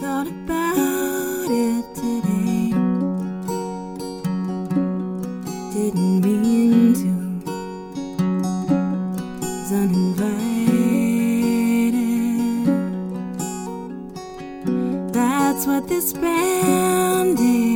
[0.00, 2.70] Thought about it today.
[5.74, 7.10] Didn't mean to.
[9.74, 10.32] Uninvited.
[15.12, 17.69] That's what this band is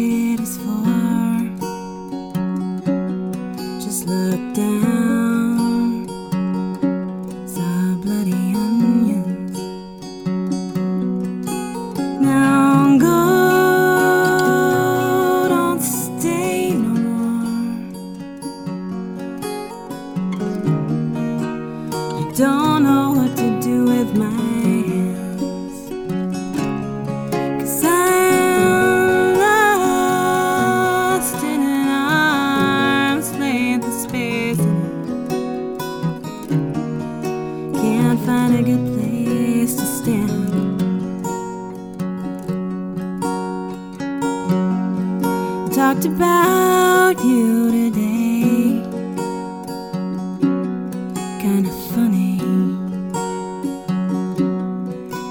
[4.06, 4.83] look down.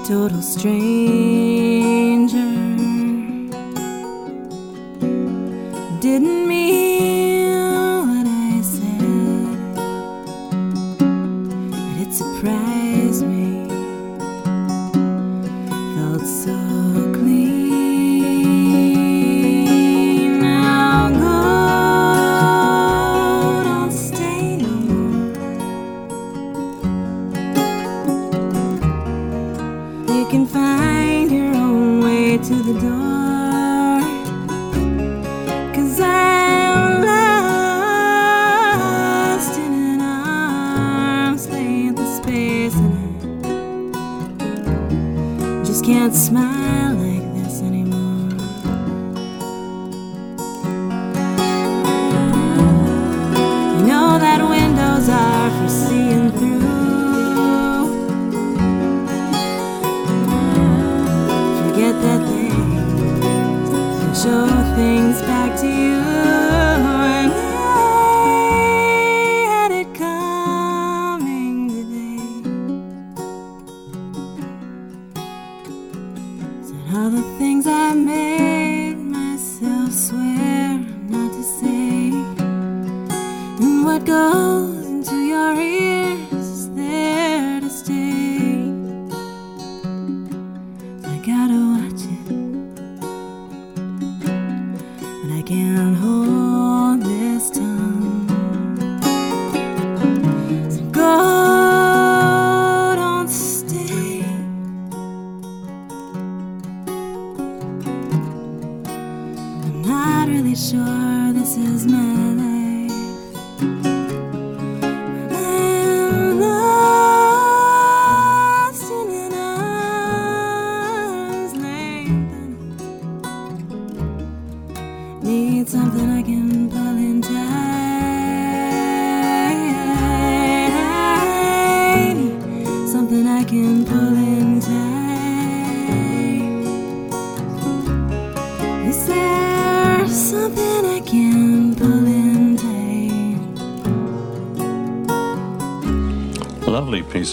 [0.04, 1.43] Total stranger.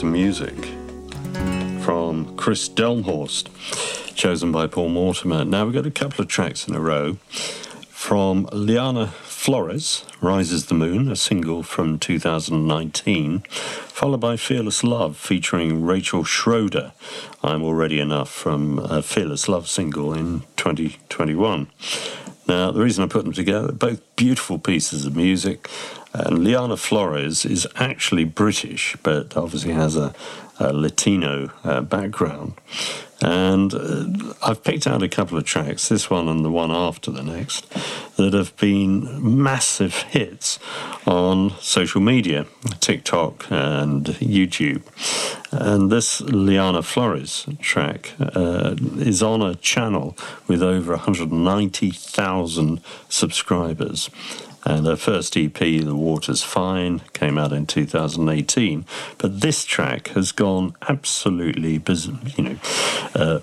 [0.02, 0.56] Of music
[1.84, 3.50] from Kris Delmhorst,
[4.16, 5.46] chosen by Paul Mortimer.
[5.46, 7.18] Now we've got a couple of tracks in a row
[7.90, 15.84] from Liana Flores, Rises the Moon, a single from 2019, followed by Fearless Love featuring
[15.84, 16.94] Rachel Schroeder,
[17.44, 21.68] I'm Already Enough from a Fearless Love single in 2021.
[22.48, 25.70] Now, the reason I put them together, both beautiful pieces of music,
[26.14, 30.14] and Liana Flores is actually British, but obviously has a,
[30.60, 32.54] a Latino uh, background.
[33.22, 37.12] And uh, I've picked out a couple of tracks, this one and the one after
[37.12, 37.70] the next,
[38.16, 40.58] that have been massive hits
[41.06, 42.48] on social media,
[42.80, 44.82] TikTok and YouTube.
[45.52, 50.18] And this Liana Flores track uh, is on a channel
[50.48, 54.10] with over 190,000 subscribers.
[54.64, 58.86] And her first EP, The Water's Fine, came out in 2018.
[59.18, 62.58] But this track has gone absolutely, biz- you know,
[63.16, 63.40] uh,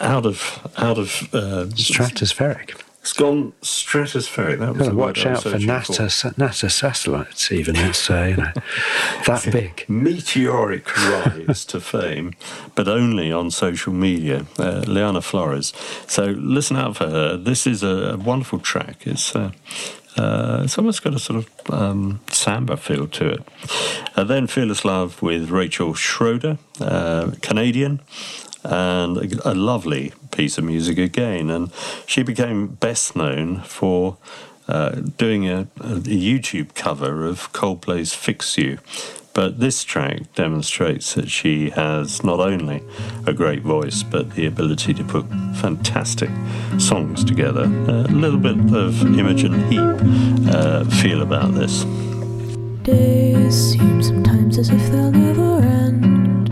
[0.00, 2.80] out of out of uh, Stratospheric.
[3.00, 4.58] It's gone stratospheric.
[4.58, 7.74] That was watch out for NASA, NASA satellites, even.
[7.76, 8.52] It's uh, you know,
[9.26, 9.86] that big.
[9.88, 12.34] meteoric rise to fame,
[12.74, 14.44] but only on social media.
[14.58, 15.72] Uh, Liana Flores.
[16.08, 17.36] So listen out for her.
[17.38, 19.06] This is a, wonderful track.
[19.06, 19.52] It's uh,
[20.16, 23.42] uh, it's almost got a sort of um, samba feel to it.
[24.16, 28.00] Then Fearless Love with Rachel Schroeder, uh, Canadian.
[28.62, 31.48] And a, a lovely piece of music again.
[31.48, 31.72] And
[32.06, 34.18] she became best known for
[34.68, 38.78] uh, doing a, a YouTube cover of Coldplay's Fix You.
[39.40, 42.82] But this track demonstrates that she has not only
[43.26, 45.24] a great voice, but the ability to put
[45.56, 46.28] fantastic
[46.78, 47.62] songs together.
[47.62, 51.84] a little bit of Imogen Heap uh, feel about this.
[52.82, 56.50] Days seem sometimes as if they'll never end.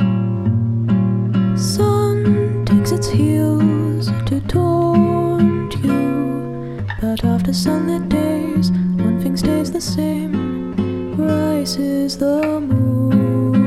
[1.60, 6.82] Sun takes its heels to taunt you.
[7.02, 10.38] But after sunlit days, one thing stays the same.
[11.69, 13.58] Rises the moon.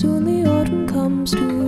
[0.00, 1.59] Soon the autumn comes to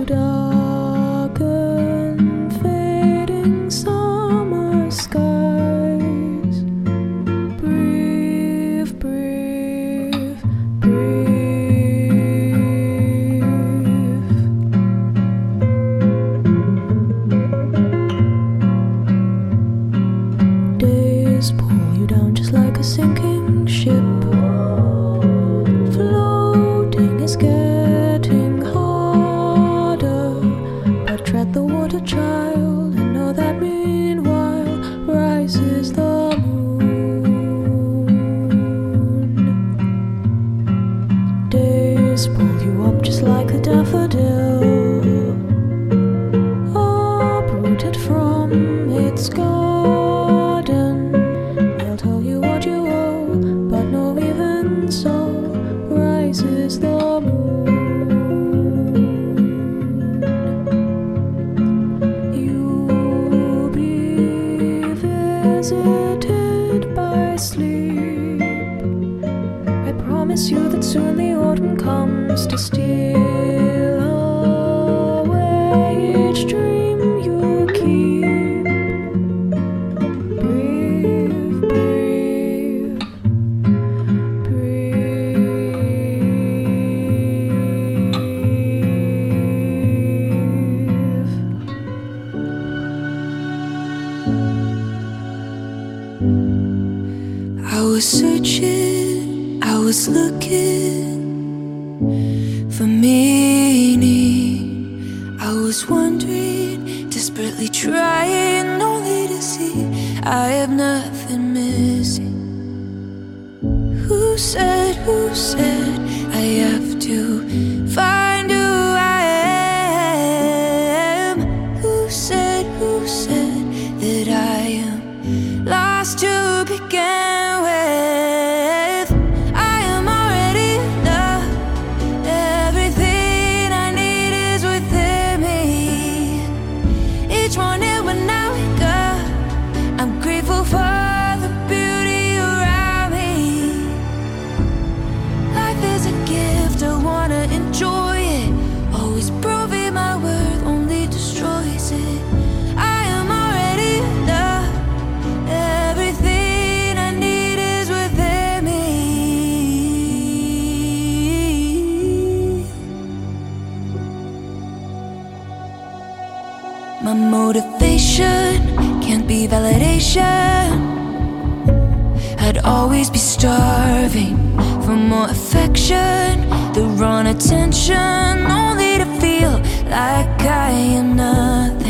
[172.45, 174.35] I'd always be starving
[174.83, 176.41] for more affection,
[176.73, 179.53] the wrong attention, only to feel
[179.89, 181.82] like I am nothing.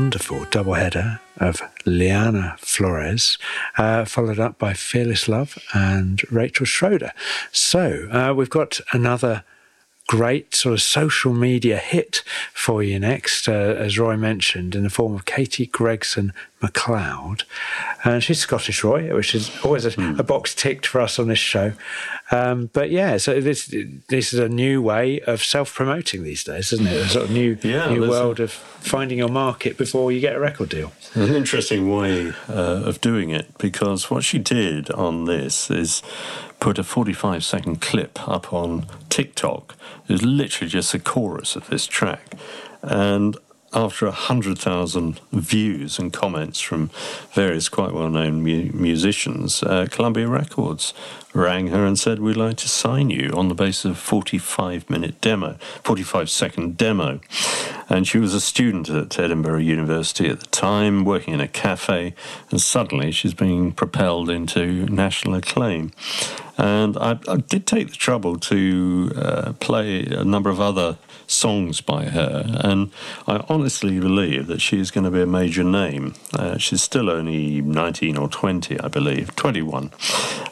[0.00, 3.36] Wonderful doubleheader of Liana Flores,
[3.76, 7.12] uh, followed up by Fearless Love and Rachel Schroeder.
[7.52, 9.44] So uh, we've got another
[10.08, 12.24] great sort of social media hit
[12.54, 16.32] for you next, uh, as Roy mentioned, in the form of Katie Gregson
[16.62, 17.44] MacLeod.
[18.04, 21.38] And she's Scottish, Roy, which is always a, a box ticked for us on this
[21.38, 21.72] show.
[22.30, 23.74] Um, but yeah, so this
[24.08, 26.96] this is a new way of self promoting these days, isn't it?
[27.06, 30.20] A sort of new Yeah, new there's a- world of finding your market before you
[30.20, 30.92] get a record deal.
[31.14, 32.52] An interesting way uh,
[32.86, 36.02] of doing it because what she did on this is
[36.60, 39.74] put a 45 second clip up on TikTok.
[40.08, 42.34] It was literally just a chorus of this track.
[42.82, 43.36] And
[43.72, 46.90] after 100,000 views and comments from
[47.32, 50.92] various quite well known mu- musicians, uh, Columbia Records
[51.32, 54.90] rang her and said, We'd like to sign you on the basis of a 45
[54.90, 57.20] minute demo, 45 second demo.
[57.88, 62.14] And she was a student at Edinburgh University at the time, working in a cafe,
[62.50, 65.92] and suddenly she's being propelled into national acclaim.
[66.58, 70.98] And I, I did take the trouble to uh, play a number of other
[71.30, 72.90] songs by her, and
[73.26, 76.14] I honestly believe that she is going to be a major name.
[76.34, 79.90] Uh, she's still only 19 or 20, I believe, 21.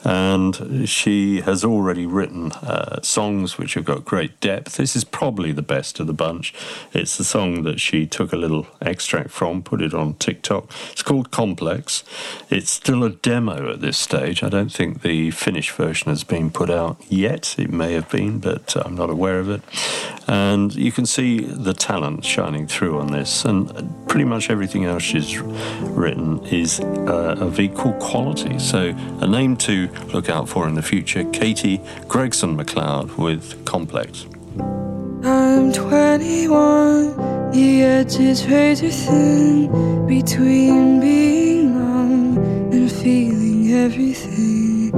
[0.04, 4.76] And she has already written uh, songs which have got great depth.
[4.76, 6.54] This is probably the best of the bunch.
[6.92, 10.70] It's the song that she took a little extract from, put it on TikTok.
[10.92, 12.04] It's called Complex.
[12.48, 14.42] It's still a demo at this stage.
[14.42, 17.56] I don't think the finished version has been put out yet.
[17.58, 19.62] It may have been, but I'm not aware of it.
[20.26, 23.44] And you can see the talent shining through on this.
[23.44, 23.72] And
[24.08, 28.58] pretty much everything else she's written is uh, of equal quality.
[28.58, 34.26] So a name to look out for in the future Katie Gregson MacLeod with Complex.
[35.24, 42.38] I'm 21, the edge is razor thin between being numb
[42.72, 44.90] and feeling everything.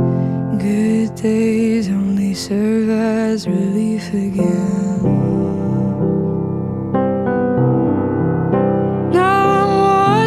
[0.59, 5.30] Good days only serve as relief again.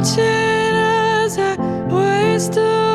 [0.03, 1.55] Watching as I
[1.87, 2.92] waste away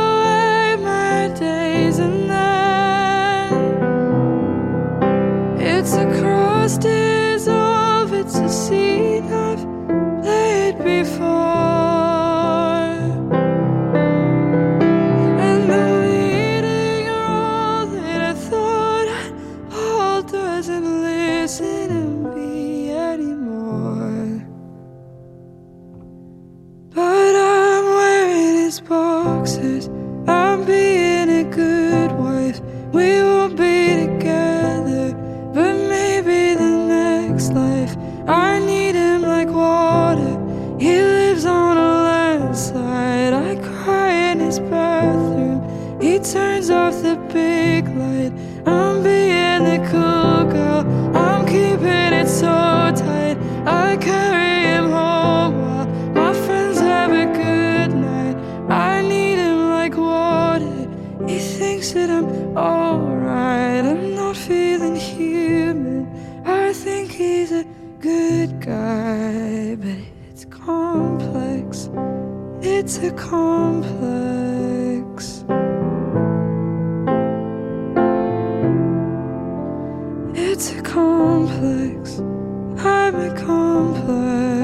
[28.89, 29.89] boxers.
[30.27, 32.61] I'm being a good wife.
[32.93, 35.13] We won't be together,
[35.55, 37.97] but maybe the next life.
[38.27, 40.35] I need him like water.
[40.81, 43.33] He lives on a landslide.
[43.35, 46.01] I cry in his bathroom.
[46.01, 47.88] He turns off the big
[62.11, 63.85] I'm alright.
[63.85, 66.07] I'm not feeling human.
[66.45, 67.65] I think he's a
[68.01, 69.99] good guy, but
[70.31, 71.91] it's complex.
[72.63, 73.89] It's a complex.
[80.35, 82.19] It's a complex.
[82.79, 84.58] I'm a complex.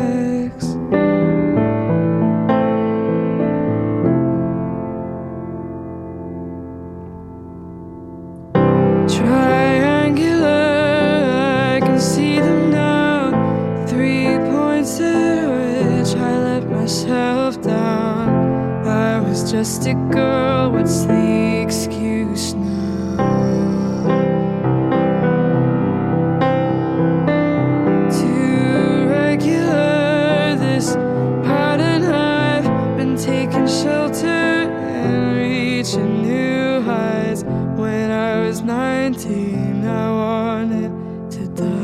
[19.56, 23.14] Just a girl, what's the excuse now?
[28.10, 30.97] Too regular, this
[31.47, 36.81] pattern I've been taking shelter and reaching new.
[37.76, 41.84] When I was 19, I wanted to die.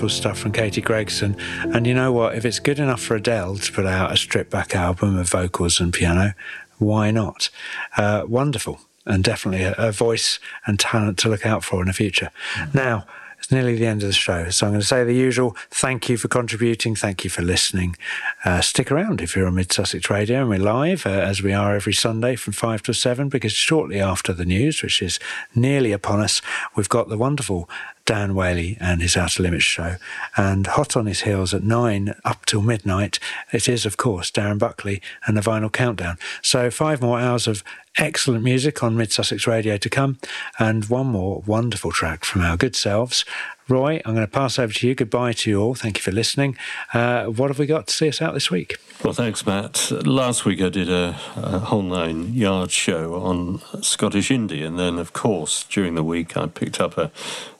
[0.00, 1.36] Wonderful stuff from Katie Gregson.
[1.74, 2.34] And you know what?
[2.34, 5.78] If it's good enough for Adele to put out a stripped back album of vocals
[5.78, 6.32] and piano,
[6.78, 7.50] why not?
[7.98, 8.80] Uh, wonderful.
[9.04, 12.30] And definitely a, a voice and talent to look out for in the future.
[12.72, 13.04] Now,
[13.40, 14.48] it's nearly the end of the show.
[14.48, 16.94] So I'm going to say the usual thank you for contributing.
[16.94, 17.96] Thank you for listening.
[18.42, 21.52] Uh, stick around if you're on Mid Sussex Radio and we're live uh, as we
[21.52, 25.18] are every Sunday from 5 to 7 because shortly after the news, which is
[25.54, 26.40] nearly upon us,
[26.74, 27.68] we've got the wonderful
[28.10, 29.94] Dan Whaley and his Outer Limits show.
[30.36, 33.20] And hot on his heels at nine up till midnight,
[33.52, 36.18] it is, of course, Darren Buckley and the Vinyl Countdown.
[36.42, 37.62] So five more hours of
[37.98, 40.18] excellent music on Mid Sussex Radio to come,
[40.58, 43.24] and one more wonderful track from our good selves.
[43.70, 44.94] Roy, I'm going to pass over to you.
[44.94, 45.74] Goodbye to you all.
[45.74, 46.56] Thank you for listening.
[46.92, 48.78] Uh, what have we got to see us out this week?
[49.04, 49.90] Well, thanks, Matt.
[50.04, 54.98] Last week I did a, a whole nine yard show on Scottish indie, and then,
[54.98, 57.10] of course, during the week I picked up a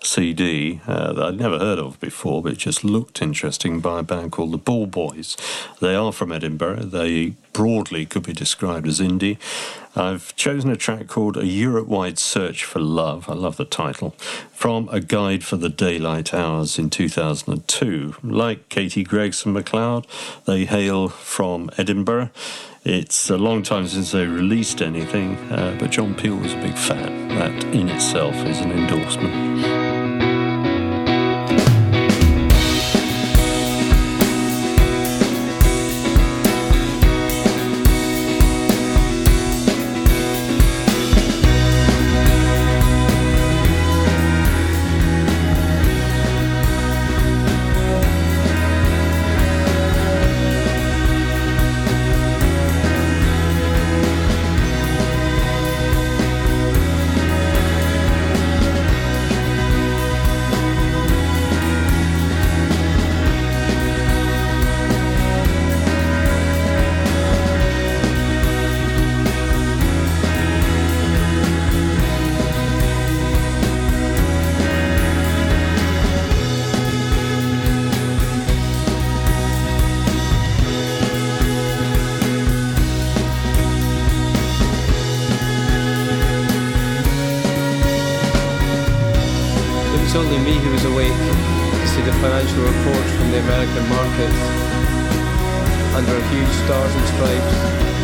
[0.02, 4.02] CD uh, that I'd never heard of before, but it just looked interesting by a
[4.02, 5.36] band called the Ballboys.
[5.78, 6.84] They are from Edinburgh.
[6.84, 9.36] They broadly could be described as indie.
[9.94, 13.28] I've chosen a track called A Europe Wide Search for Love.
[13.28, 14.12] I love the title.
[14.50, 18.14] From A Guide for the Daylight Hours in 2002.
[18.22, 20.06] Like Katie Gregson MacLeod,
[20.46, 22.30] they hail from Edinburgh.
[22.82, 26.78] It's a long time since they released anything, uh, but John Peel was a big
[26.78, 27.28] fan.
[27.28, 29.79] That in itself is an endorsement.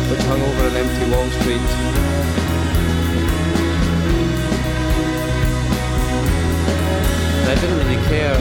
[0.09, 1.67] Which hung over an empty Wall Street.
[7.43, 8.35] And I didn't really care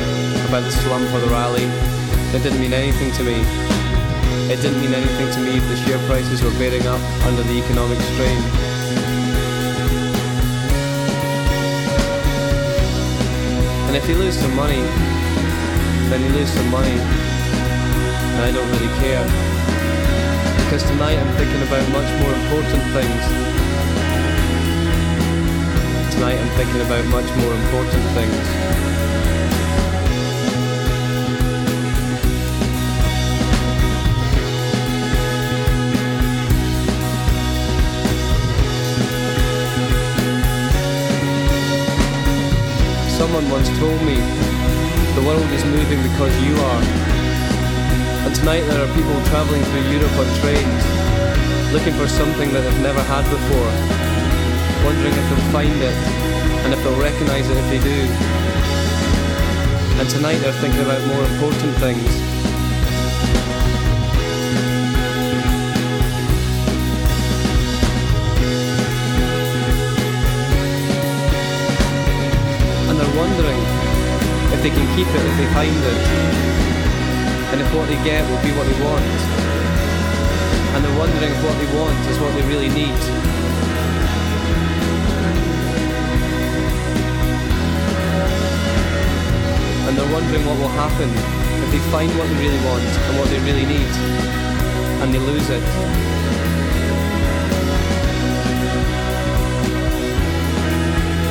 [0.48, 1.66] about the slump or the rally.
[2.34, 3.42] It didn't mean anything to me.
[4.46, 7.58] It didn't mean anything to me if the share prices were bearing up under the
[7.58, 8.38] economic strain.
[13.86, 14.82] And if you lose some money,
[16.10, 16.98] then you lose some money.
[18.36, 19.75] And I don't really care.
[20.66, 23.22] Because tonight I'm thinking about much more important things.
[26.12, 28.34] Tonight I'm thinking about much more important things.
[43.16, 44.16] Someone once told me
[45.14, 47.15] the world is moving because you are.
[48.46, 50.82] And tonight there are people traveling through Europe on trains,
[51.74, 53.70] looking for something that they've never had before,
[54.86, 55.98] wondering if they'll find it
[56.62, 58.06] and if they'll recognize it if they do.
[59.98, 62.06] And tonight they're thinking about more important things.
[72.86, 73.58] and they're wondering
[74.54, 76.75] if they can keep it if they find it,
[77.52, 79.04] and if what they get will be what they want.
[80.74, 83.00] And they're wondering if what they want is what they really need.
[89.86, 91.08] And they're wondering what will happen
[91.62, 93.92] if they find what they really want and what they really need,
[95.00, 95.62] and they lose it.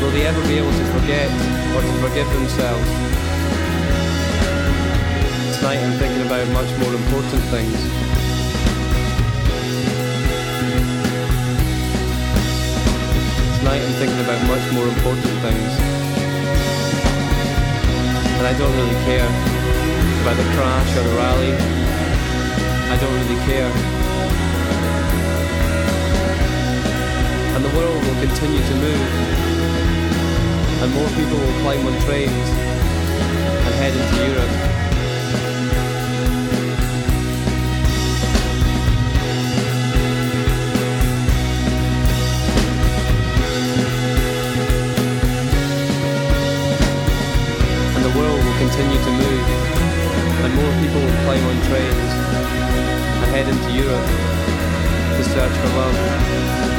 [0.01, 1.29] Will they ever be able to forget
[1.75, 3.04] or to forgive themselves?
[5.65, 7.73] Tonight I'm thinking about much more important things.
[13.57, 15.71] Tonight I'm thinking about much more important things.
[18.37, 19.25] And I don't really care
[20.21, 21.57] about the crash or the rally.
[21.57, 23.71] I don't really care.
[27.57, 29.03] And the world will continue to move.
[30.85, 32.49] And more people will climb on trains
[33.65, 34.74] and head into Europe.
[53.35, 54.07] head into Europe
[55.17, 56.74] to search for love.